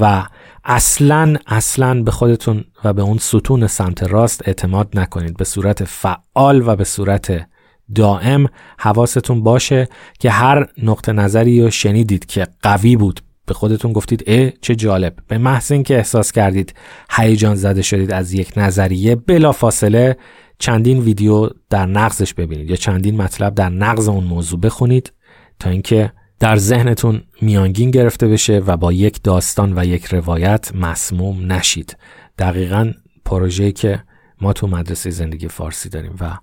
و 0.00 0.22
اصلا 0.68 1.36
اصلا 1.46 2.02
به 2.02 2.10
خودتون 2.10 2.64
و 2.84 2.92
به 2.92 3.02
اون 3.02 3.18
ستون 3.18 3.66
سمت 3.66 4.02
راست 4.02 4.48
اعتماد 4.48 4.98
نکنید. 4.98 5.36
به 5.36 5.44
صورت 5.44 5.84
فعال 5.84 6.68
و 6.68 6.76
به 6.76 6.84
صورت 6.84 7.48
دائم 7.94 8.48
حواستون 8.78 9.42
باشه 9.42 9.88
که 10.18 10.30
هر 10.30 10.66
نقطه 10.82 11.12
نظری 11.12 11.62
رو 11.62 11.70
شنیدید 11.70 12.26
که 12.26 12.46
قوی 12.62 12.96
بود. 12.96 13.20
به 13.46 13.54
خودتون 13.54 13.92
گفتید 13.92 14.24
اه 14.26 14.50
چه 14.50 14.74
جالب. 14.74 15.16
به 15.28 15.38
محض 15.38 15.72
اینکه 15.72 15.96
احساس 15.96 16.32
کردید 16.32 16.74
هیجان 17.10 17.54
زده 17.54 17.82
شدید 17.82 18.12
از 18.12 18.32
یک 18.32 18.52
نظریه 18.56 19.16
بلا 19.16 19.52
فاصله 19.52 20.16
چندین 20.58 21.00
ویدیو 21.00 21.50
در 21.70 21.86
نقضش 21.86 22.34
ببینید 22.34 22.70
یا 22.70 22.76
چندین 22.76 23.16
مطلب 23.16 23.54
در 23.54 23.68
نقض 23.68 24.08
اون 24.08 24.24
موضوع 24.24 24.60
بخونید 24.60 25.12
تا 25.58 25.70
اینکه 25.70 26.12
در 26.40 26.56
ذهنتون 26.56 27.22
میانگین 27.42 27.90
گرفته 27.90 28.28
بشه 28.28 28.58
و 28.66 28.76
با 28.76 28.92
یک 28.92 29.22
داستان 29.22 29.78
و 29.78 29.84
یک 29.84 30.04
روایت 30.04 30.70
مسموم 30.74 31.52
نشید. 31.52 31.96
دقیقا 32.38 32.92
پروژه‌ای 33.24 33.72
که 33.72 34.02
ما 34.40 34.52
تو 34.52 34.66
مدرسه 34.66 35.10
زندگی 35.10 35.48
فارسی 35.48 35.88
داریم 35.88 36.16
و 36.20 36.38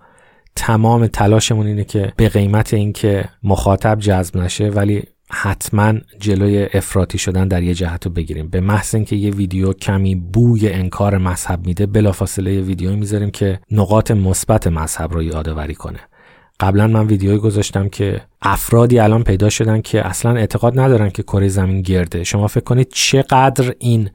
تمام 0.55 1.07
تلاشمون 1.07 1.67
اینه 1.67 1.83
که 1.83 2.13
به 2.17 2.29
قیمت 2.29 2.73
اینکه 2.73 3.29
مخاطب 3.43 3.99
جذب 3.99 4.37
نشه 4.37 4.69
ولی 4.69 5.03
حتما 5.29 5.93
جلوی 6.19 6.67
افراطی 6.73 7.17
شدن 7.17 7.47
در 7.47 7.63
یه 7.63 7.73
جهت 7.73 8.05
رو 8.05 8.11
بگیریم. 8.11 8.47
به 8.47 8.61
محض 8.61 8.95
اینکه 8.95 9.15
یه 9.15 9.31
ویدیو 9.31 9.73
کمی 9.73 10.15
بوی 10.15 10.69
انکار 10.69 11.17
مذهب 11.17 11.65
میده 11.65 11.85
بلافاصله 11.85 12.53
یه 12.53 12.61
ویدیو 12.61 12.95
می‌ذاریم 12.95 13.31
که 13.31 13.59
نقاط 13.71 14.11
مثبت 14.11 14.67
مذهب 14.67 15.13
رو 15.13 15.23
یادآوری 15.23 15.75
کنه. 15.75 15.99
قبلا 16.63 16.87
من 16.87 17.07
ویدیویی 17.07 17.37
گذاشتم 17.37 17.89
که 17.89 18.21
افرادی 18.41 18.99
الان 18.99 19.23
پیدا 19.23 19.49
شدن 19.49 19.81
که 19.81 20.07
اصلا 20.07 20.35
اعتقاد 20.35 20.79
ندارن 20.79 21.09
که 21.09 21.23
کره 21.23 21.47
زمین 21.47 21.81
گرده. 21.81 22.23
شما 22.23 22.47
فکر 22.47 22.63
کنید 22.63 22.87
چقدر 22.93 23.73
این 23.79 24.09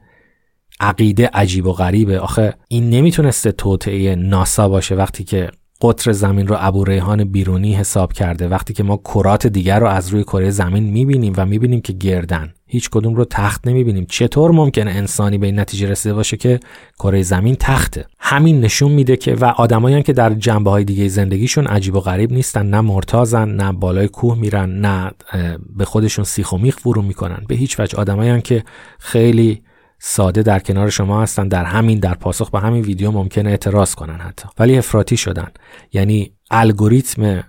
عقیده 0.79 1.29
عجیب 1.33 1.65
و 1.67 1.73
غریبه. 1.73 2.19
آخه 2.19 2.53
این 2.67 2.89
نمی‌تونسته 2.89 3.51
توطعه 3.51 4.15
ناسا 4.15 4.69
باشه 4.69 4.95
وقتی 4.95 5.23
که 5.23 5.49
قطر 5.81 6.11
زمین 6.11 6.47
رو 6.47 6.55
ابو 6.59 6.83
ریحان 6.83 7.23
بیرونی 7.23 7.75
حساب 7.75 8.13
کرده. 8.13 8.47
وقتی 8.47 8.73
که 8.73 8.83
ما 8.83 8.97
کرات 8.97 9.47
دیگر 9.47 9.79
رو 9.79 9.87
از 9.87 10.09
روی 10.09 10.23
کره 10.23 10.49
زمین 10.49 10.83
می‌بینیم 10.83 11.33
و 11.37 11.45
می‌بینیم 11.45 11.81
که 11.81 11.93
گردن. 11.93 12.53
هیچ 12.71 12.89
کدوم 12.89 13.15
رو 13.15 13.25
تخت 13.25 13.67
نمی‌بینیم. 13.67 14.05
چطور 14.09 14.51
ممکنه 14.51 14.91
انسانی 14.91 15.37
به 15.37 15.45
این 15.45 15.59
نتیجه 15.59 15.89
رسیده 15.89 16.13
باشه 16.13 16.37
که 16.37 16.59
کره 16.99 17.21
زمین 17.21 17.55
تخته؟ 17.55 18.05
همین 18.19 18.61
نشون 18.61 18.91
میده 18.91 19.17
که 19.17 19.35
و 19.35 19.45
آدمایی 19.45 20.03
که 20.03 20.13
در 20.13 20.33
جنبه 20.33 20.69
های 20.69 20.83
دیگه 20.83 21.07
زندگیشون 21.07 21.67
عجیب 21.67 21.95
و 21.95 21.99
غریب 21.99 22.31
نیستن 22.31 22.65
نه 22.65 22.81
مرتازن 22.81 23.49
نه 23.49 23.71
بالای 23.71 24.07
کوه 24.07 24.37
میرن 24.37 24.69
نه 24.69 25.11
به 25.75 25.85
خودشون 25.85 26.25
سیخ 26.25 26.53
و 26.53 26.57
میخ 26.57 26.77
فرو 26.77 27.01
می‌کنن. 27.01 27.45
به 27.47 27.55
هیچ 27.55 27.79
وجه 27.79 27.97
آدمایی 27.97 28.41
که 28.41 28.63
خیلی 28.99 29.61
ساده 29.99 30.43
در 30.43 30.59
کنار 30.59 30.89
شما 30.89 31.21
هستن 31.21 31.47
در 31.47 31.63
همین 31.63 31.99
در 31.99 32.13
پاسخ 32.13 32.51
به 32.51 32.59
همین 32.59 32.83
ویدیو 32.83 33.11
ممکنه 33.11 33.49
اعتراض 33.49 33.95
کنن 33.95 34.17
حتی. 34.17 34.47
ولی 34.59 34.77
افراطی 34.77 35.17
شدن. 35.17 35.47
یعنی 35.93 36.31
الگوریتم 36.51 37.43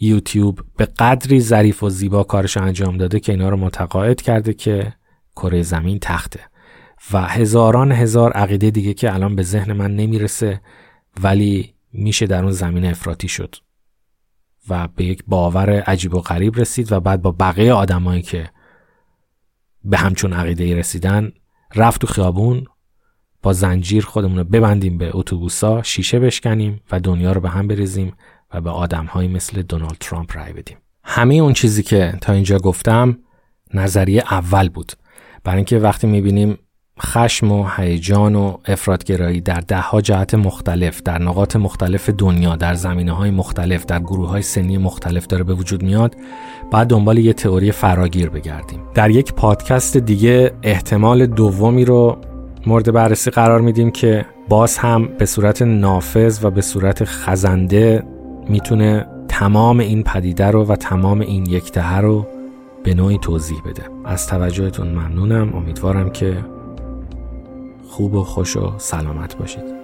یوتیوب 0.00 0.60
به 0.76 0.84
قدری 0.84 1.40
ظریف 1.40 1.82
و 1.82 1.90
زیبا 1.90 2.22
کارش 2.22 2.56
انجام 2.56 2.96
داده 2.96 3.20
که 3.20 3.32
اینا 3.32 3.48
رو 3.48 3.56
متقاعد 3.56 4.22
کرده 4.22 4.54
که 4.54 4.92
کره 5.36 5.62
زمین 5.62 5.98
تخته. 5.98 6.40
و 7.12 7.22
هزاران 7.22 7.92
هزار 7.92 8.32
عقیده 8.32 8.70
دیگه 8.70 8.94
که 8.94 9.14
الان 9.14 9.36
به 9.36 9.42
ذهن 9.42 9.72
من 9.72 9.96
نمی‌رسه 9.96 10.60
ولی 11.22 11.74
میشه 11.92 12.26
در 12.26 12.42
اون 12.42 12.52
زمین 12.52 12.84
افراطی 12.84 13.28
شد. 13.28 13.54
و 14.68 14.88
به 14.88 15.04
یک 15.04 15.24
باور 15.26 15.70
عجیب 15.80 16.14
و 16.14 16.20
غریب 16.20 16.56
رسید 16.56 16.92
و 16.92 17.00
بعد 17.00 17.22
با 17.22 17.32
بقیه 17.32 17.72
آدمایی 17.72 18.22
که 18.22 18.50
به 19.84 19.96
همچون 19.96 20.32
عقیده 20.32 20.74
رسیدن 20.74 21.32
رفت 21.74 22.00
تو 22.00 22.06
خیابون 22.06 22.64
با 23.42 23.52
زنجیر 23.52 24.04
خودمون 24.04 24.38
رو 24.38 24.44
ببندیم 24.44 24.98
به 24.98 25.10
اتوبوسا 25.14 25.82
شیشه 25.82 26.18
بشکنیم 26.20 26.80
و 26.92 27.00
دنیا 27.00 27.32
رو 27.32 27.40
به 27.40 27.48
هم 27.48 27.68
بریزیم 27.68 28.12
و 28.54 28.60
به 28.60 28.70
آدمهایی 28.70 29.28
مثل 29.28 29.62
دونالد 29.62 29.96
ترامپ 30.00 30.36
رای 30.36 30.52
بدیم. 30.52 30.76
همه 31.04 31.34
اون 31.34 31.52
چیزی 31.52 31.82
که 31.82 32.14
تا 32.20 32.32
اینجا 32.32 32.58
گفتم 32.58 33.18
نظریه 33.74 34.22
اول 34.30 34.68
بود. 34.68 34.92
برای 35.44 35.56
اینکه 35.56 35.78
وقتی 35.78 36.06
می‌بینیم 36.06 36.58
خشم 37.02 37.52
و 37.52 37.66
هیجان 37.76 38.34
و 38.34 38.56
افرادگرایی 38.64 39.40
در 39.40 39.60
ده 39.60 39.80
ها 39.80 40.00
جهت 40.00 40.34
مختلف 40.34 41.02
در 41.02 41.18
نقاط 41.18 41.56
مختلف 41.56 42.10
دنیا 42.10 42.56
در 42.56 42.74
زمینه 42.74 43.12
های 43.12 43.30
مختلف 43.30 43.86
در 43.86 43.98
گروه 43.98 44.28
های 44.28 44.42
سنی 44.42 44.78
مختلف 44.78 45.26
داره 45.26 45.44
به 45.44 45.54
وجود 45.54 45.82
میاد 45.82 46.16
بعد 46.72 46.86
دنبال 46.86 47.18
یه 47.18 47.32
تئوری 47.32 47.72
فراگیر 47.72 48.28
بگردیم. 48.30 48.80
در 48.94 49.10
یک 49.10 49.32
پادکست 49.32 49.96
دیگه 49.96 50.52
احتمال 50.62 51.26
دومی 51.26 51.84
رو 51.84 52.18
مورد 52.66 52.92
بررسی 52.92 53.30
قرار 53.30 53.60
میدیم 53.60 53.90
که 53.90 54.26
باز 54.48 54.78
هم 54.78 55.06
به 55.06 55.26
صورت 55.26 55.62
نافذ 55.62 56.44
و 56.44 56.50
به 56.50 56.60
صورت 56.60 57.04
خزنده 57.04 58.02
می‌تونه 58.50 59.06
تمام 59.28 59.80
این 59.80 60.02
پدیده 60.02 60.46
رو 60.46 60.64
و 60.64 60.76
تمام 60.76 61.20
این 61.20 61.46
یکتهه 61.46 61.98
رو 61.98 62.26
به 62.84 62.94
نوعی 62.94 63.18
توضیح 63.18 63.58
بده. 63.66 63.82
از 64.04 64.26
توجهتون 64.26 64.88
ممنونم. 64.88 65.54
امیدوارم 65.54 66.10
که 66.10 66.44
خوب 67.88 68.14
و 68.14 68.24
خوش 68.24 68.56
و 68.56 68.72
سلامت 68.78 69.36
باشید. 69.36 69.79